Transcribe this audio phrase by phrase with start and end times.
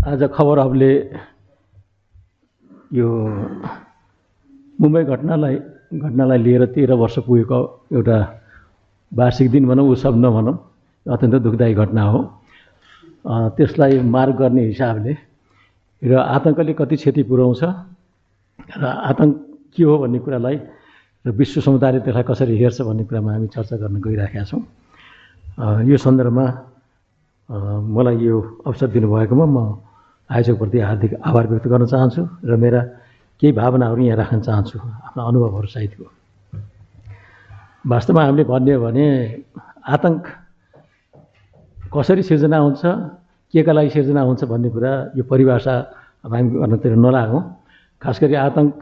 [0.00, 0.92] आज खबर हबले
[2.96, 3.08] यो
[4.80, 5.56] मुम्बई घटनालाई
[5.92, 7.58] घटनालाई लिएर तेह्र वर्ष पुगेको
[7.92, 8.16] एउटा
[9.12, 10.56] वार्षिक दिन भनौँ उत्सव नभनौँ
[11.04, 12.20] अत्यन्त दुःखदायी घटना हो।
[13.60, 15.12] त्यसलाई मार्ग गर्ने हिसाबले
[16.02, 17.62] र आतङ्कले कति क्षति पुर्याउँछ
[18.80, 19.36] र आतङ्क
[19.76, 20.56] के हो भन्ने कुरालाई
[21.24, 24.64] र विश्व समुदायले त्यसलाई कसरी हेर्छ भन्ने कुरामा हामी चर्चा गर्न गइराखेका छौँ।
[25.84, 26.46] यो सन्दर्भमा
[27.84, 29.56] मलाई यो अवसर दिनुभएकोमा म
[30.30, 32.80] आयोजकप्रति हार्दिक आभार व्यक्त गर्न चाहन्छु र मेरा
[33.42, 36.04] केही भावनाहरू यहाँ राख्न चाहन्छु आफ्नो अनुभवहरू सहितको
[37.90, 39.06] वास्तवमा हामीले भन्यो भने
[39.90, 40.22] आतङ्क
[41.90, 42.82] कसरी सिर्जना हुन्छ
[43.54, 45.74] के का लागि सिर्जना हुन्छ भन्ने कुरा यो परिभाषा
[46.24, 47.42] अब हामी गर्नतिर नलागौँ।
[48.02, 48.74] खास गरी आतङ्क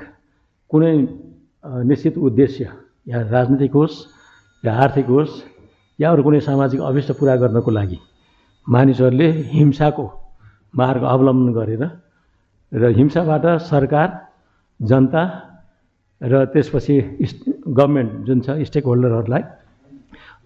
[0.70, 0.92] कुनै
[1.88, 2.64] निश्चित उद्देश्य
[3.08, 3.96] या राजनीतिक होस्
[4.64, 5.32] या आर्थिक होस्
[5.98, 7.98] या अरू कुनै सामाजिक अभिष्ट पुरा गर्नको लागि
[8.66, 10.06] मानिसहरूले हिंसाको
[10.74, 11.82] मार्ग अवलम्बन गरेर
[12.72, 14.08] र हिंसाबाट सरकार
[14.80, 15.22] जनता
[16.20, 16.96] र त्यसपछि
[17.68, 19.42] गभर्मेन्ट जुन छ स्टेक होल्डरहरूलाई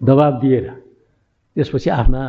[0.01, 0.65] दबाब दिएर
[1.55, 2.21] त्यसपछि आफ्ना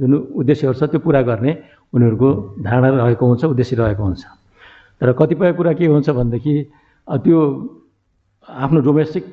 [0.00, 1.52] जुन उद्देश्यहरू छ त्यो पुरा गर्ने
[1.94, 2.28] उनीहरूको
[2.62, 4.24] धारणा रहेको हुन्छ उद्देश्य रहेको हुन्छ।
[5.00, 6.54] तर कतिपय कुरा के हुन्छ भनेदेखि
[7.08, 7.38] त्यो
[8.48, 9.24] आफ्नो डोमेस्टिक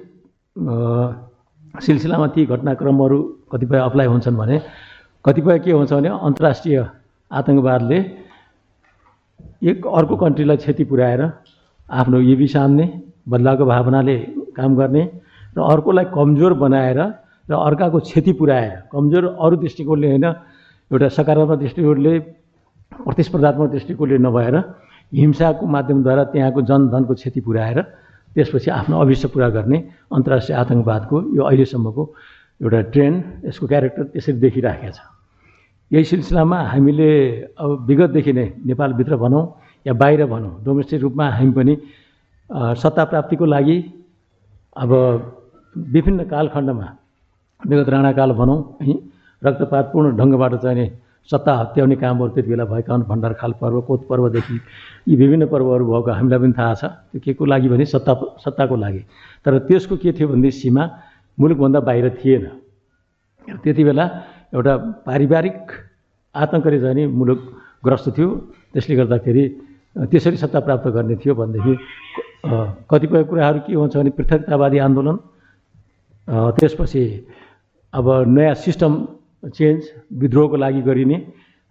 [1.82, 3.20] सिलसिलामा ती घटनाक्रमहरू
[3.52, 4.58] कतिपय अप्लाई हुन्छन् भने
[5.26, 6.78] कतिपय के हुन्छ भने अन्तर्राष्ट्रिय
[7.32, 7.98] आतङ्कवादले
[9.72, 11.22] एक अर्को कन्ट्रीलाई क्षति पुर्याएर
[11.90, 12.86] आफ्नो इबी सान्ने
[13.32, 14.18] बदलावको भावनाले
[14.58, 15.04] काम गर्ने
[15.56, 17.00] र अर्कोलाई कमजोर बनाएर
[17.48, 20.26] र अर्काको क्षति पुर्याएर कमजोर अरू दृष्टिकोणले होइन
[20.92, 22.14] एउटा सकारात्मक दृष्टिकोणले
[22.92, 24.56] प्रतिस्पर्धात्मक दृष्टिकोणले नभएर
[25.12, 27.82] हिंसाको माध्यमद्वारा त्यहाँको जनधनको क्षति पुर्याएर
[28.36, 29.78] त्यसपछि आफ्नो अभिष्ट पुरा गर्ने
[30.12, 32.04] अन्तर्राष्ट्रिय आतङ्कवादको यो अहिलेसम्मको
[32.62, 35.13] एउटा ट्रेन्ड यसको क्यारेक्टर त्यसरी देखिराखेको छ।
[35.94, 37.10] यही सिलसिलामा हामीले
[37.54, 39.44] अब विगतदेखि नै नेपालभित्र भनौँ
[39.86, 41.74] या बाहिर भनौँ डोमेस्टिक रूपमा हामी पनि
[42.82, 43.78] सत्ता प्राप्तिको लागि
[44.76, 44.92] अब
[45.76, 46.88] विभिन्न कालखण्डमा
[47.62, 48.94] विगत राणाकाल भनौँ है
[49.42, 50.86] रक्तपातपूर्ण ढङ्गबाट चाहिँ नि
[51.30, 54.56] सत्ता हत्याउने कामहरू त्यति बेला भएका हुन्। भण्डारखाल पर्व कोत पर्वदेखि
[55.08, 58.76] यी विभिन्न पर्वहरू भएको हामीलाई पनि थाहा छ। त्यो के को लागि भने सत्ता सत्ताको
[58.76, 59.02] लागि।
[59.46, 60.84] तर त्यसको के थियो भनेदेखि सीमा
[61.38, 62.46] मुलुकभन्दा बाहिर थिएन।
[63.64, 64.06] त्यति बेला
[64.54, 64.74] एउटा
[65.08, 65.58] पारिवारिक
[66.36, 67.42] आतङ्कले चाहिँ नि मुलुक
[67.86, 68.30] ग्रस्त थियो।
[68.74, 69.44] त्यसले गर्दाखेरि
[70.12, 71.74] त्यसरी सत्ता प्राप्त गर्ने थियो भनेदेखि
[72.90, 75.18] कतिपय कुराहरू के हुन्छ भने पृथकतावादी आन्दोलन
[76.58, 77.04] त्यसपछि
[77.94, 78.94] अब नयाँ सिस्टम
[79.58, 79.82] चेन्ज
[80.22, 81.18] विद्रोहको लागि गरिने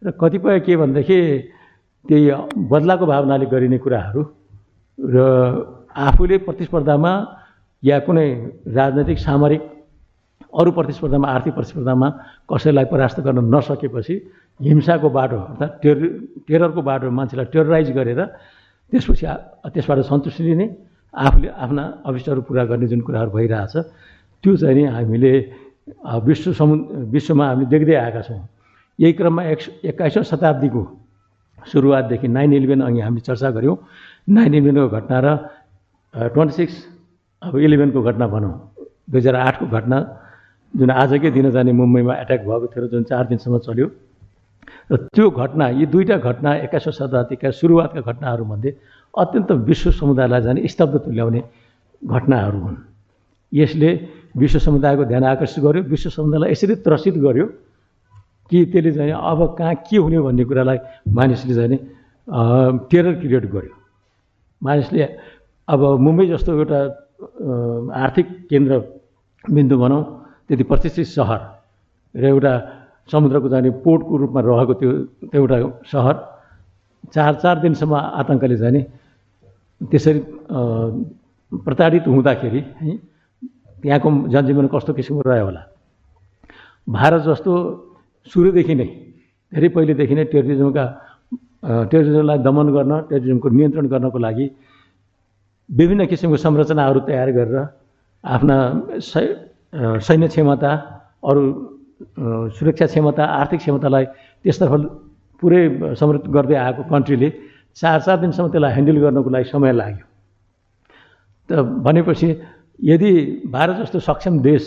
[0.03, 1.19] र कतिपय के भनेदेखि
[2.07, 2.31] त्यही
[2.71, 4.23] बदलाको भावनाले गरिने कुराहरू
[4.99, 5.17] र
[6.07, 7.13] आफूले प्रतिस्पर्धामा
[7.83, 8.29] या कुनै
[8.71, 9.63] राजनैतिक सामरिक
[10.53, 12.09] अरू प्रतिस्पर्धामा आर्थिक प्रतिस्पर्धामा
[12.51, 14.15] कसैलाई परास्त गर्न नसकेपछि
[14.61, 15.99] हिंसाको बाटो अर्थात् टेर
[16.49, 18.21] टेररको बाटो मान्छेलाई टेरराइज गरेर
[18.93, 19.27] त्यसपछि
[19.73, 20.67] त्यसबाट सन्तुष्टि लिने
[21.15, 23.75] आफूले आफ्ना अभिष्टहरू पुरा गर्ने जुन कुराहरू भइरहेछ
[24.45, 25.33] त्यो चाहिँ नि हामीले
[26.27, 26.75] विश्व समु
[27.13, 28.41] विश्वमा हामीले देख्दै आएका छौँ।
[28.99, 29.61] यही क्रममा एक
[29.91, 30.83] एक्काइसौँ शताब्दीको
[31.73, 33.77] सुरुवातदेखि नाइन इलेभेन अघि हामीले चर्चा गऱ्यौँ।
[34.29, 35.29] नाइन इलेभेनको घटना र
[36.15, 36.75] ट्वेन्टी सिक्स
[37.43, 38.55] अब इलेभेनको घटना भनौँ।
[39.11, 39.99] दुई हजार आठको घटना
[40.75, 43.87] जुन आजकै दिन जाने मुम्बईमा एट्याक भएको थियो जुन चार दिनसम्म चल्यो।
[44.93, 48.71] र त्यो घटना यी दुईवटा घटना एक्काइसौँ शताब्दीका सुरुवातका घटनाहरूमध्ये
[49.15, 51.41] अत्यन्त विश्व समुदायलाई जाने स्तब्ध तुल्याउने
[52.03, 52.77] घटनाहरू हुन्।
[53.53, 53.91] यसले
[54.37, 57.47] विश्व समुदायको ध्यान आकर्षित गर्यो विश्व समुदायलाई यसरी त्रसित गर्यो
[58.51, 60.79] कि त्यसले चाहिँ अब कहाँ के हुने भन्ने कुरालाई
[61.09, 61.79] मानिसले चाहिँ
[62.89, 63.75] टेरर क्रिएट गर्यो।
[64.63, 65.05] मानिसले
[65.69, 66.81] अब मुम्बई जस्तो एउटा
[68.05, 68.73] आर्थिक केन्द्र
[69.45, 70.03] बिन्दु भनौँ
[70.53, 71.41] त्यति प्रतिष्ठित सहर
[72.15, 72.53] र एउटा
[73.09, 74.91] समुद्रको जाने पोर्टको रूपमा रहेको त्यो
[75.33, 75.57] त्यो एउटा
[75.89, 76.17] सहर
[77.09, 78.81] चार चार दिनसम्म आतङ्कले जाने
[79.81, 80.21] त्यसरी
[81.53, 82.97] प्रताडित हुँदाखेरि है
[83.81, 85.63] त्यहाँको जनजीवन कस्तो किसिमको रह्यो होला?
[86.87, 87.53] भारत जस्तो
[88.29, 88.89] सुरुदेखि नै
[89.53, 90.85] धेरै पहिलेदेखि नै टेरिजमका
[91.91, 94.47] टेरिजमलाई दमन गर्न टेरिजमको नियन्त्रण गर्नको लागि
[95.69, 97.57] विभिन्न किसिमको संरचनाहरू तयार गरेर
[98.25, 98.57] आफ्ना
[99.73, 100.71] सैन्य क्षमता
[101.25, 101.43] अरू
[102.59, 104.05] सुरक्षा क्षमता आर्थिक क्षमतालाई
[104.45, 104.73] त्यसतर्फ
[105.43, 105.63] पुरै
[106.01, 107.29] समृद्ध गर्दै आएको कन्ट्रीले
[107.77, 110.05] चार चार दिनसम्म त्यसलाई ह्यान्डल गर्नको लागि समय लाग्यो।
[111.49, 111.51] त
[111.87, 112.29] भनेपछि
[112.81, 113.13] यदि
[113.49, 114.63] भारत जस्तो सक्षम देश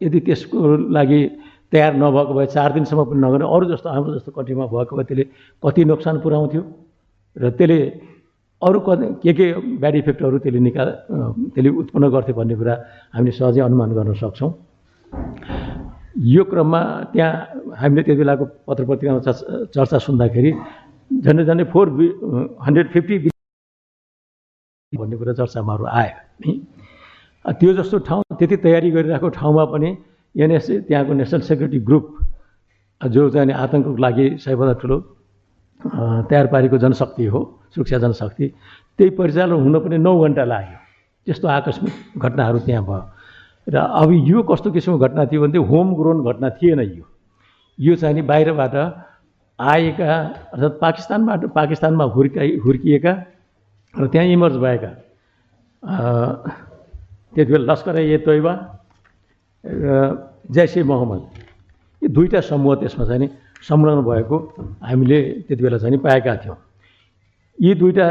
[0.00, 0.58] यदि त्यसको
[0.94, 1.20] लागि
[1.72, 5.24] तयार नभएको भए चार दिनसम्म पनि नगरे अरू जस्तो हाम्रो जस्तो कन्ट्रीमा भएको भए त्यसले
[5.62, 6.62] कति नोक्सान पुऱ्याउँथ्यो
[7.36, 7.78] र त्यसले
[8.62, 9.44] अरू के के
[9.80, 10.88] ब्याड इफेक्टहरू त्यसले निकाल
[11.54, 12.74] त्यसले उत्पन्न गर्थ्यो भन्ने कुरा
[13.14, 14.50] हामीले सहजै अनुमान गर्न सक्छौँ।
[16.34, 16.80] यो क्रममा
[17.12, 17.32] त्यहाँ
[17.80, 19.20] हामीले त्यति बेलाको पत्र पत्रिकामा
[19.74, 20.50] चर्चा सुन्दाखेरि
[21.10, 21.86] झन्डै झन्डै फोर
[22.66, 23.16] हन्ड्रेड फिफ्टी
[24.92, 26.52] भन्ने कुरा चर्चामाहरू आयो
[27.44, 29.90] त्यो जस्तो ठाउँ त्यति तयारी गरिरहेको ठाउँमा पनि
[30.34, 32.04] एनएसए त्यहाँको नेसनल सेक्युरिटी ग्रुप
[33.00, 34.96] जो चाहिँ आतङ्कको लागि सबैभन्दा ठुलो
[36.28, 37.40] तयार पारेको जनशक्ति हो।
[37.74, 38.46] सुरक्षा जनशक्ति
[38.98, 40.78] त्यही परिचालन हुन पनि नौ घन्टा लाग्यो।
[41.26, 43.04] त्यस्तो आकस्मिक घटनाहरू त्यहाँ भयो।
[43.68, 47.04] र अब यो कस्तो किसिमको घटना थियो भने होम ग्रोन घटना थिएन यो।
[47.78, 48.74] यो चाहिँ नि बाहिरबाट
[49.58, 50.08] आएका
[50.52, 53.12] अर्थात् पाकिस्तानबाट पाकिस्तानमा हुर्काइ हुर्किएका
[53.94, 54.90] र त्यहाँ इमर्ज भएका
[57.34, 58.52] त्यति बेला लस्कर ए तोइबा
[59.64, 59.84] र
[60.50, 61.20] जैस ए मोहम्मद।
[62.02, 63.28] यो दुईवटा समूह त्यसमा चाहिँ नि
[63.60, 64.36] संलग्न भएको
[64.82, 66.56] हामीले त्यति बेला चाहिँ नि पाएका थियौँ।
[67.60, 68.06] यी दुईवटा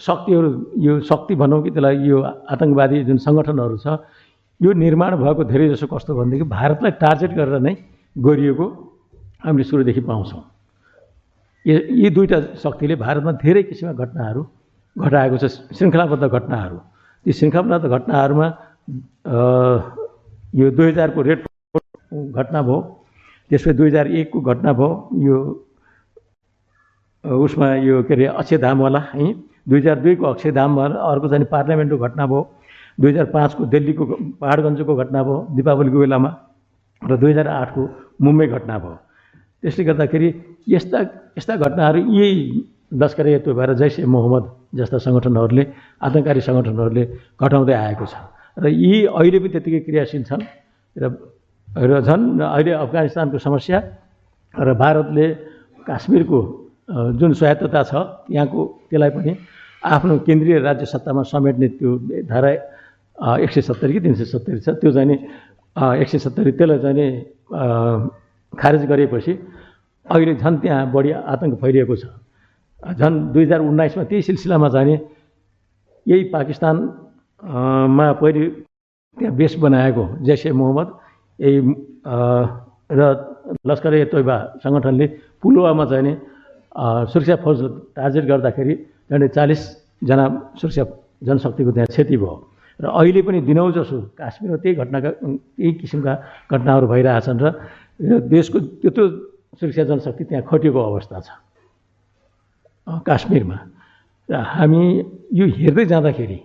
[0.00, 0.48] शक्तिहरू
[0.86, 2.18] यो शक्ति भनौँ कि त्यसलाई यो
[2.52, 3.86] आतङ्कवादी जुन सङ्गठनहरू छ
[4.60, 7.74] यो निर्माण भएको धेरै जसो कस्तो भनेदेखि भारतलाई टार्गेट गरेर नै
[8.16, 8.66] गरिएको
[9.44, 10.42] हामीले सुरुदेखि पाउँछौँ।
[11.66, 14.42] यो दुईवटा शक्तिले भारतमा धेरै किसिमका घटनाहरू
[14.96, 15.44] घटाएको छ
[15.76, 16.78] श्रृङ्खलाबद्ध घटनाहरू।
[17.26, 18.46] ती श्रृङ्खलाबद्ध घटनाहरूमा
[20.56, 21.40] यो दुई हजारको रेड
[22.38, 22.78] घटना भयो
[23.50, 24.90] त्यसपछि दुई हजार एकको घटना भयो
[25.28, 25.36] यो
[27.26, 29.26] उसमा यो के अरे अक्षयधामवाला है?
[29.68, 32.40] दुई हजार दुईको अक्षयधामवाला अर्को चाहिँ पार्लियामेन्टको घटना भयो।
[33.00, 34.04] दुई हजार पाँचको दिल्लीको
[34.40, 36.30] पहाडगञ्जको घटना भयो दिपावलीको बेलामा।
[37.02, 37.82] र दुई हजार आठको
[38.22, 38.96] मुम्बई घटना भयो।
[39.62, 40.28] त्यसले गर्दाखेरि
[40.68, 40.98] यस्ता
[41.38, 42.34] यस्ता घटनाहरू यही
[42.94, 44.44] लस्कर ए तोइबा र जैस मोहम्मद
[44.78, 45.64] जस्ता सङ्गठनहरूले
[46.06, 47.04] आतङ्ककारी सङ्गठनहरूले
[47.42, 48.14] घटाउँदै आएको छ।
[48.56, 50.42] र यी अहिले पनि त्यत्तिकै क्रियाशील छन्।
[50.96, 51.04] र
[51.68, 53.78] र झन् अहिले अफगानिस्तानको समस्या
[54.54, 55.26] र भारतले
[55.86, 56.38] काश्मीरको
[56.88, 57.94] जुन स्वायत्तता छ
[58.30, 58.60] यहाँको
[58.90, 59.32] त्यसलाई पनि
[59.82, 61.90] आफ्नो केन्द्रीय राज्य सत्तामा समेट्ने त्यो
[62.30, 62.50] धारा
[63.42, 65.16] एक सय सत्तरी कि तिन सय सत्तरी छ त्यो चाहिँ
[66.00, 67.06] एक सय सत्तरी त्यसलाई चाहिँ नि
[67.54, 67.64] अ,
[68.52, 69.32] खारेज गरेपछि
[70.06, 72.06] अहिले झन् त्यहाँ बढी आतङ्क फैलिएको छ।
[72.82, 74.96] झन् दुई हजार उन्नाइसमा त्यही सिलसिलामा चाहिँ नि
[76.06, 76.76] यही पाकिस्तान
[77.42, 77.58] अ,
[77.96, 78.46] मा पहिले
[79.16, 80.88] त्यहाँ बेस बनाएको जैस ए मोहम्मद
[81.38, 81.58] यही
[82.98, 83.02] र
[83.66, 85.06] लस्कर ए तोइबा सङ्गठनले
[85.42, 86.14] पुलवामा चाहिँ
[86.76, 87.58] सुरक्षा फौज
[87.96, 88.74] टार्गेट गर्दाखेरि
[89.10, 90.24] झन्डै चालिसजना
[90.60, 90.84] सुरक्षा
[91.24, 92.34] जनशक्तिको त्यहाँ क्षति भयो।
[92.80, 96.12] र अहिले पनि दिनौँ जसो काश्मीरमा त्यही घटनाका त्यही किसिमका
[96.52, 97.46] घटनाहरू भइरहेछन् र
[98.28, 99.04] देशको त्यत्रो
[99.56, 101.28] सुरक्षा जनशक्ति त्यहाँ खटिएको अवस्था छ।
[103.08, 103.58] काश्मीरमा।
[104.28, 104.82] र हामी
[105.32, 106.38] यो हेर्दै जाँदाखेरि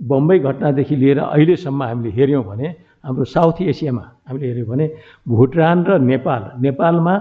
[0.00, 2.68] बम्बई घटनादेखि लिएर अहिलेसम्म हामीले हेऱ्यौँ भने
[3.04, 4.86] हाम्रो साउथ एसियामा हामीले हेऱ्यौँ भने
[5.28, 7.14] भुटान र नेपाल नेपालमा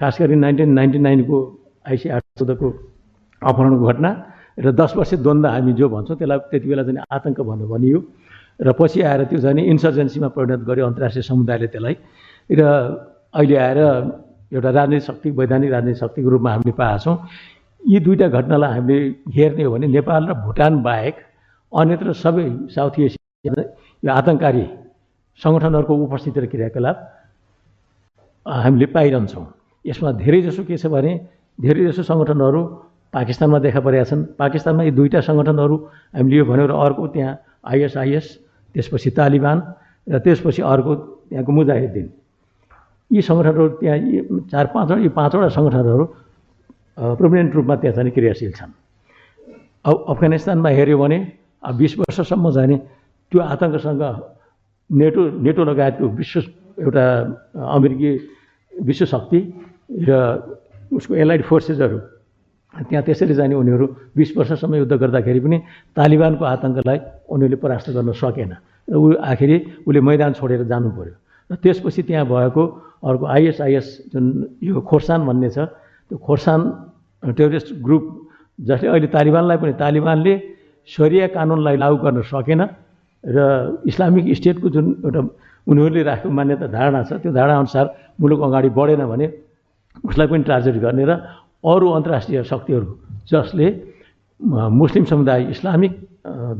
[0.00, 1.38] खास गरी नाइन्टिन नाइन्टी नाइनको
[1.90, 2.68] आइसी आठ चौधको
[3.42, 4.10] अपहरणको घटना
[4.58, 7.98] र दस वर्ष द्वन्द हामी जो भन्छौँ त्यसलाई त्यति बेला चाहिँ आतङ्क भन्नु भनियो।
[8.60, 11.94] र पछि आएर त्यो चाहिँ इन्सर्जेन्सीमा परिणत गर्यो अन्तर्राष्ट्रिय समुदायले त्यसलाई।
[12.50, 12.60] र
[13.34, 13.78] अहिले आएर
[14.54, 17.16] एउटा राजनीतिक शक्ति वैधानिक राजनीतिक शक्तिको रूपमा हामीले पाएका छौँ
[17.82, 18.98] यी दुईवटा घटनालाई हामीले
[19.34, 21.14] हेर्ने हो भने नेपाल र भुटान बाहेक
[21.72, 23.62] अन्यत्र सबै साउथ एसिया
[24.04, 24.64] यो आतङ्ककारी
[25.40, 26.96] सङ्गठनहरूको उपस्थिति र क्रियाकलाप
[28.46, 29.46] हामीले पाइरहन्छौँ।
[29.84, 31.12] यसमा धेरै जसो के छ भने
[31.58, 32.60] धेरै जसो सङ्गठनहरू
[33.14, 35.76] पाकिस्तानमा देखा परेका छन्। पाकिस्तानमा यी दुईवटा सङ्गठनहरू
[36.14, 37.32] हामीले यो भन्यो र अर्को त्यहाँ
[37.64, 38.26] आइएसआइएस
[38.74, 39.58] त्यसपछि तालिबान
[40.06, 40.92] र त्यसपछि अर्को
[41.30, 42.06] त्यहाँको मुजाहिद्दिन
[43.10, 43.98] यी सङ्गठनहरू त्यहाँ
[44.52, 46.04] चार पाँचवटा यी पाँचवटा सङ्गठनहरू
[47.18, 48.72] प्रोमिनेन्ट रूपमा त्यहाँ चाहिँ क्रियाशील छन्।
[49.88, 51.18] अब अफगानिस्तानमा हेऱ्यो भने
[51.62, 52.76] अब बिस वर्षसम्म जाने
[53.32, 54.02] त्यो आतङ्कसँग
[54.90, 56.40] नेटो नेटो लगायतको विश्व
[56.84, 57.04] एउटा
[57.76, 58.10] अमेरिकी
[58.80, 59.40] विश्व शक्ति
[60.00, 60.10] र
[60.92, 61.98] उसको एलाइड फोर्सेसहरू
[62.74, 65.58] त्यहाँ त्यसरी जाने उनीहरू बिस वर्षसम्म युद्ध गर्दाखेरि पनि
[65.96, 68.52] तालिबानको आतङ्कलाई उनीहरूले परास्त गर्न सकेन
[68.88, 71.14] र ऊ आखिरी उसले मैदान छोडेर जानु पर्यो
[71.50, 72.62] र त्यसपछि त्यहाँ भएको
[73.00, 74.24] अर्को आइएसआइएस जुन
[74.62, 75.58] यो खोर्सान भन्ने छ
[76.10, 76.60] त्यो खोर्सान
[77.22, 78.04] टेरोरिस्ट ग्रुप
[78.58, 80.34] जसले अहिले तालिबानलाई पनि तालिबानले
[80.88, 82.62] सरिया कानुनलाई लागू गर्न सकेन
[83.24, 83.38] र
[83.86, 85.20] इस्लामिक स्टेटको जुन एउटा
[85.66, 87.86] उनीहरूले राखेको मान्यता धारणा छ। त्यो धारणाअनुसार
[88.20, 89.26] मुलुक अगाडि बढेन भने
[90.04, 91.12] उसलाई पनि टार्गेट गर्ने र
[91.64, 92.86] अरू अन्तर्राष्ट्रिय शक्तिहरू
[93.26, 93.66] जसले
[94.40, 95.92] मुस्लिम समुदाय इस्लामिक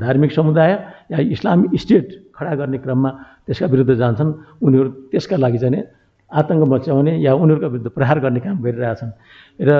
[0.02, 0.70] धार्मिक समुदाय
[1.12, 3.10] या इस्लामिक स्टेट खडा गर्ने क्रममा
[3.46, 4.30] त्यसका विरुद्ध जान्छन्।
[4.62, 5.82] उनीहरू त्यसका लागि चाहिँ
[6.30, 9.12] आतङ्क मचाउने या उनीहरूका विरुद्ध प्रहार गर्ने काम गरिरहेछन्।
[9.60, 9.70] र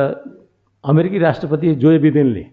[0.84, 2.44] अमेरिकी राष्ट्रपति जोए बिदेनले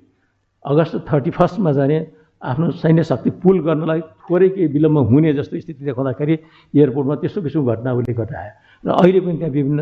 [0.66, 1.98] अगस्त थर्टी फर्स्टमा जाने
[2.42, 6.36] आफ्नो सैन्य शक्ति पुल गर्नलाई थोरै केही विलम्ब हुने जस्तो स्थिति देखाउँदाखेरि
[6.74, 8.52] एयरपोर्टमा त्यस्तो किसिमको घटना उसले घटायो।
[8.84, 9.82] र अहिले पनि त्यहाँ विभिन्न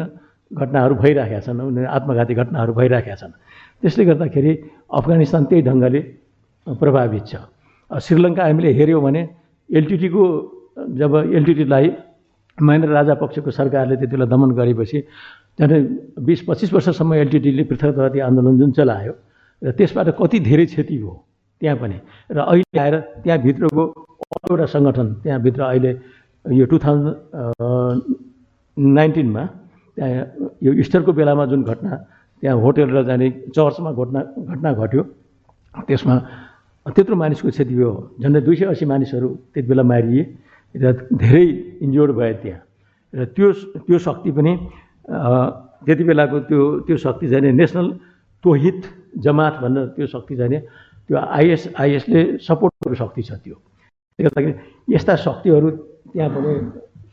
[0.52, 3.34] घटनाहरू भइरहेका छन् उनीहरू आत्मघाती घटनाहरू भइरहेका छन्।
[3.84, 4.52] त्यसले गर्दाखेरि
[4.94, 6.02] अफगानिस्तान त्यही ढङ्गले
[6.68, 7.34] प्रभावित छ।
[7.92, 9.22] श्रीलङ्का हामीले हेऱ्यौँ भने
[9.70, 10.24] एलटिटीको
[11.00, 11.88] जब एलटिटीलाई
[12.58, 15.00] महेन्द्र राजापक्षको सरकारले त्यति बेला दमन गरेपछि
[15.60, 15.80] झन्डै
[16.22, 19.14] बिस पच्चिस वर्षसम्म एलटिटीले पृथकवादी आन्दोलन जुन चलायो
[19.62, 21.14] र त्यसबाट कति धेरै क्षति भयो
[21.64, 21.98] त्यहाँ पनि
[22.36, 23.84] र अहिले आएर त्यहाँभित्रको
[24.36, 25.92] अर्को एउटा सङ्गठन त्यहाँभित्र अहिले
[26.46, 27.16] यो टु थाउजन्ड
[28.78, 29.44] नाइन्टिनमा
[29.98, 30.12] त्यहाँ
[30.60, 31.92] यो इस्टरको बेलामा जुन घटना
[32.44, 34.20] त्यहाँ होटेल र जाने चर्चमा घटना
[34.52, 35.04] घटना घट्यो
[35.88, 36.16] त्यसमा
[36.86, 40.24] त्यत्रो मानिसको क्षति भयो। झन्डै दुई सय असी मानिसहरू त्यति बेला मारिए
[40.76, 41.46] र धेरै
[41.80, 42.62] इन्जोर्ड भए त्यहाँ।
[43.14, 43.48] र त्यो
[43.88, 44.54] त्यो शक्ति पनि
[45.08, 47.88] त्यति बेलाको त्यो त्यो शक्ति चाहिँ नेसनल
[48.44, 48.80] तोहित
[49.24, 50.60] जमात भनेर त्यो शक्ति चाहिँ
[51.10, 54.54] त्यो आइएस आइएसले सपोर्ट गर्नु शक्ति छ त्यो। त्यसले गर्दाखेरि
[54.96, 55.70] यस्ता शक्तिहरू
[56.14, 56.52] त्यहाँ पनि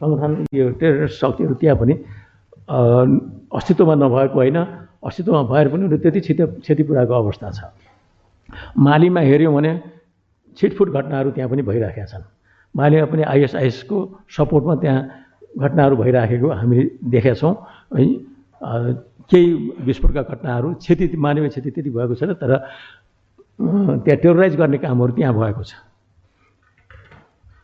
[0.01, 1.95] सङ्गठन यो टेररिस्ट शक्तिहरू त्यहाँ पनि
[3.59, 4.59] अस्तित्वमा नभएको होइन
[5.03, 7.61] अस्तित्वमा भएर पनि उनीहरू त्यति क्षति क्षति पुऱ्याएको अवस्था छ।
[8.79, 9.73] मालीमा हेऱ्यौँ भने
[10.59, 12.25] छिटफुट घटनाहरू त्यहाँ पनि भइराखेका छन्।
[12.75, 13.99] मालीमा पनि आइएसआइएसको
[14.37, 15.01] सपोर्टमा त्यहाँ
[15.59, 17.55] घटनाहरू भइराखेको हामीले देखेका छौँ।
[17.97, 18.05] है
[19.31, 19.47] केही
[19.87, 22.51] विस्फोटका घटनाहरू क्षति मानवीय क्षति त्यति भएको छैन तर
[23.61, 25.73] त्यहाँ टेरोराइज गर्ने कामहरू त्यहाँ भएको छ।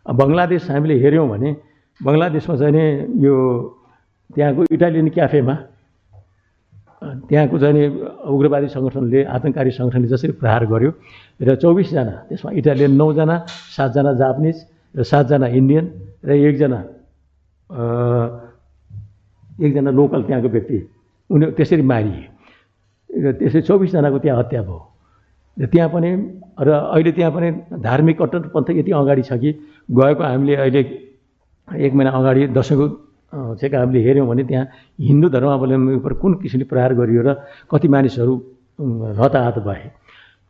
[0.07, 1.51] बङ्गलादेश हामीले हेऱ्यौँ भने
[2.01, 2.85] बङ्गलादेशमा चाहिँ
[3.25, 3.35] यो
[4.35, 5.55] त्यहाँको इटालियन क्याफेमा
[7.29, 7.85] त्यहाँको चाहिँ
[8.29, 10.91] उग्रवादी सङ्गठनले आतङ्ककारी सङ्गठनले जसरी प्रहार गर्यो
[11.41, 13.37] र चौबिसजना त्यसमा इटालियन नौजना
[13.77, 14.57] सातजना जापानिज
[14.95, 15.85] र सातजना इन्डियन
[16.25, 16.81] र एकजना
[19.65, 20.79] एकजना लोकल त्यहाँको व्यक्ति।
[21.31, 22.25] उनी त्यसरी मारिए।
[23.11, 24.96] र त्यसरी चौबिसजनाको त्यहाँ हत्या भयो।
[25.57, 26.11] त्यहाँ पनि
[26.61, 27.49] र अहिले त्यहाँ पनि
[27.81, 29.51] धार्मिक कट्टरपन्थ यति अगाडि छ कि
[29.89, 30.81] गएको हामीले अहिले
[31.69, 32.87] एक महिना अगाडि दसैँको
[33.57, 34.67] चाहिँ हामीले हेऱ्यौँ भने त्यहाँ
[35.01, 37.35] हिन्दू धर्मावलम्बी कुन किसिमले प्रहार गरियो र
[37.71, 38.35] कति मानिसहरू
[39.21, 39.85] हताहत भए।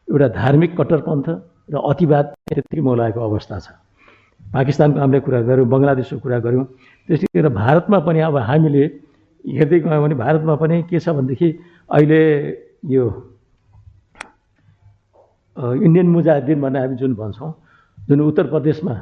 [0.08, 1.26] एउटा धार्मिक कट्टरपन्थ
[1.70, 3.68] र अतिवाद त्यति मौलाएको अवस्था छ।
[4.42, 6.64] पाकिस्तानको हामीले कुरा गऱ्यौँ बङ्गलादेशको कुरा गऱ्यौँ।
[7.08, 8.82] त्यसले गर्दा भारतमा पनि अब हामीले
[9.44, 11.48] हेर्दै गयौँ भने भारतमा पनि के छ भनेदेखि
[11.90, 12.20] अहिले
[12.90, 13.04] यो
[15.56, 17.52] इन्डियन मुजाहिदिन भनेर हामी जुन भन्छौँ
[17.98, 18.94] जुन उत्तर प्रदेशमा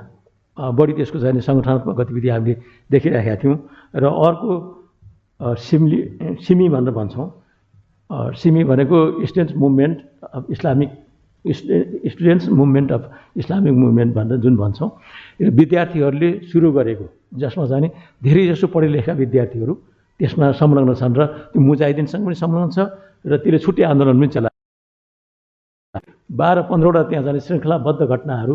[0.56, 2.54] बढी त्यसको चाहिँ सङ्गठनात्मक गतिविधि हामीले
[2.90, 3.56] देखिरहेका थियौँ
[3.94, 4.52] र अर्को
[5.58, 5.98] सिमली
[6.46, 7.26] सिमी भनेर भन्छौँ।
[8.38, 9.98] सिमी भनेको students movement
[10.30, 10.90] of Islamic
[11.44, 13.02] students movement of
[13.42, 14.90] Islamic movement भनेर जुन भन्छौँ।
[15.42, 17.06] यो विद्यार्थीहरूले सुरु गरेको
[17.42, 17.90] जसमा चाहिँ
[18.22, 19.74] धेरै जसो पढे लेखेका विद्यार्थीहरू
[20.20, 22.78] त्यसमा संलग्न छन् र त्यो मुजाहिदिनसँग पनि संलग्न छ
[23.26, 24.53] र त्यसले छुट्टै आन्दोलन पनि चला
[26.34, 28.54] बाह्र पन्ध्रवटा त्यहाँ जाने श्रृङ्खलाबद्ध घटनाहरू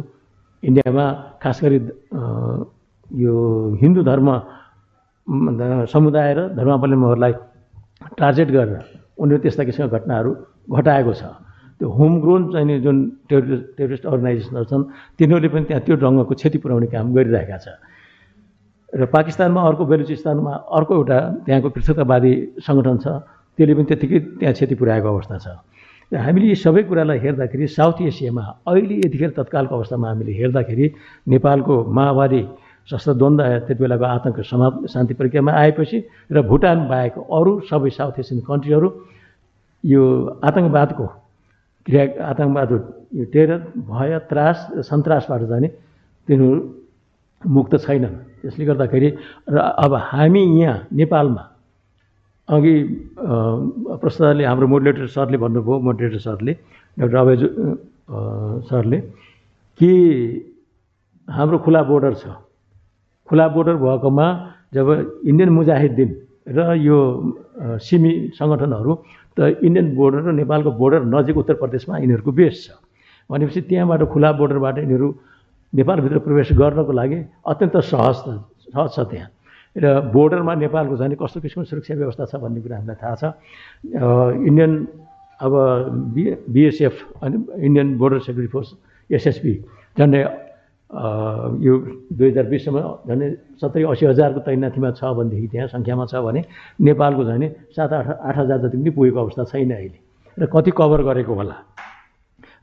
[0.63, 1.05] इन्डियामा
[1.43, 1.77] खास गरी
[3.23, 3.33] यो
[3.81, 4.27] हिन्दू धर्म
[5.93, 7.33] समुदाय र धर्मावलम्बीहरूलाई
[8.19, 8.83] टार्गेट गरेर
[9.19, 10.31] उनीहरू त्यस्ता किसिमका घटनाहरू
[10.75, 11.23] घटाएको छ।
[11.79, 12.97] त्यो होम ग्रोन चाहिने जुन
[13.29, 14.83] टेरोरिस्ट टेरोरिस्ट अर्गनाइजेसनहरू छन्
[15.19, 17.67] तिनीहरूले पनि त्यहाँ त्यो ढङ्गको क्षति पुर्याउने काम गरिरहेका छ।
[18.91, 22.33] र पाकिस्तानमा अर्को बेलुचिस्तानमा अर्को एउटा त्यहाँको पृथकतावादी
[22.67, 23.07] सङ्गठन छ
[23.55, 25.47] त्यसले पनि त्यत्तिकै त्यहाँ क्षति पुर्याएको अवस्था छ।
[26.11, 30.85] हामीले यी सबै कुरालाई हेर्दाखेरि साउथ एसियामा अहिले यतिखेर तत्कालको अवस्थामा हामीले हेर्दाखेरि
[31.27, 32.41] नेपालको माओवादी
[32.89, 35.97] सशस्त्र द्वन्द्व त्यति बेलाको आतङ्क समा शान्ति प्रक्रियामा आएपछि
[36.33, 38.89] र भुटान बाहेक अरू सबै साउथ एसियन कन्ट्रीहरू
[39.83, 40.01] यो
[40.41, 41.05] आतङ्कवादको
[41.85, 42.71] क्रिया आतङ्कवाद
[43.13, 44.57] यो टेरर भय त्रास
[44.89, 45.67] सन्तासबाट जाने
[46.27, 46.61] तिनीहरू
[47.41, 49.09] मुक्त छैनन्। त्यसले गर्दाखेरि
[49.45, 51.43] र अब हामी यहाँ नेपालमा
[52.49, 52.75] अघि
[54.01, 56.53] प्रस्तावले हाम्रो मोडरेटर सरले भन्नुभयो मोडरेटर सरले
[56.97, 57.35] डाक्टर अभय
[58.69, 58.99] सरले
[59.79, 59.91] कि
[61.27, 62.25] हाम्रो खुला बोर्डर छ।
[63.29, 64.27] खुला बोर्डर भएकोमा
[64.73, 64.87] जब
[65.29, 66.09] इन्डियन मुजाहिद्दिन
[66.57, 66.97] र यो
[67.85, 68.91] सिमी सङ्गठनहरू
[69.37, 72.67] त इन्डियन बोर्डर र नेपालको बोर्डर नजिक उत्तर प्रदेशमा यिनीहरूको बेस छ।
[73.29, 75.07] भनेपछि त्यहाँबाट खुला बोर्डरबाट यिनीहरू
[75.73, 78.15] नेपालभित्र प्रवेश गर्नको लागि अत्यन्त सहज
[78.73, 79.29] सहज छ त्यहाँ।
[79.75, 83.23] र बोर्डरमा नेपालको झन् कस्तो किसिमको सुरक्षा व्यवस्था छ भन्ने कुरा हामीलाई थाहा छ।
[84.49, 84.71] इन्डियन
[85.39, 85.53] अब
[86.13, 88.69] बि बिएसएफ अनि Indian border security force
[89.09, 89.53] SSB
[89.97, 90.21] झन्डै
[90.89, 91.73] यो
[92.17, 93.27] दुई हजार बिससम्म झन्डै
[93.61, 96.41] सत्तरी असी हजारको तैनाथीमा छ भनेदेखि त्यहाँ सङ्ख्यामा छ भने
[96.81, 97.45] नेपालको झन्
[97.77, 99.99] सात आठ आठ हजार जति पनि पुगेको अवस्था छैन अहिले
[100.37, 101.57] र कति कभर गरेको होला।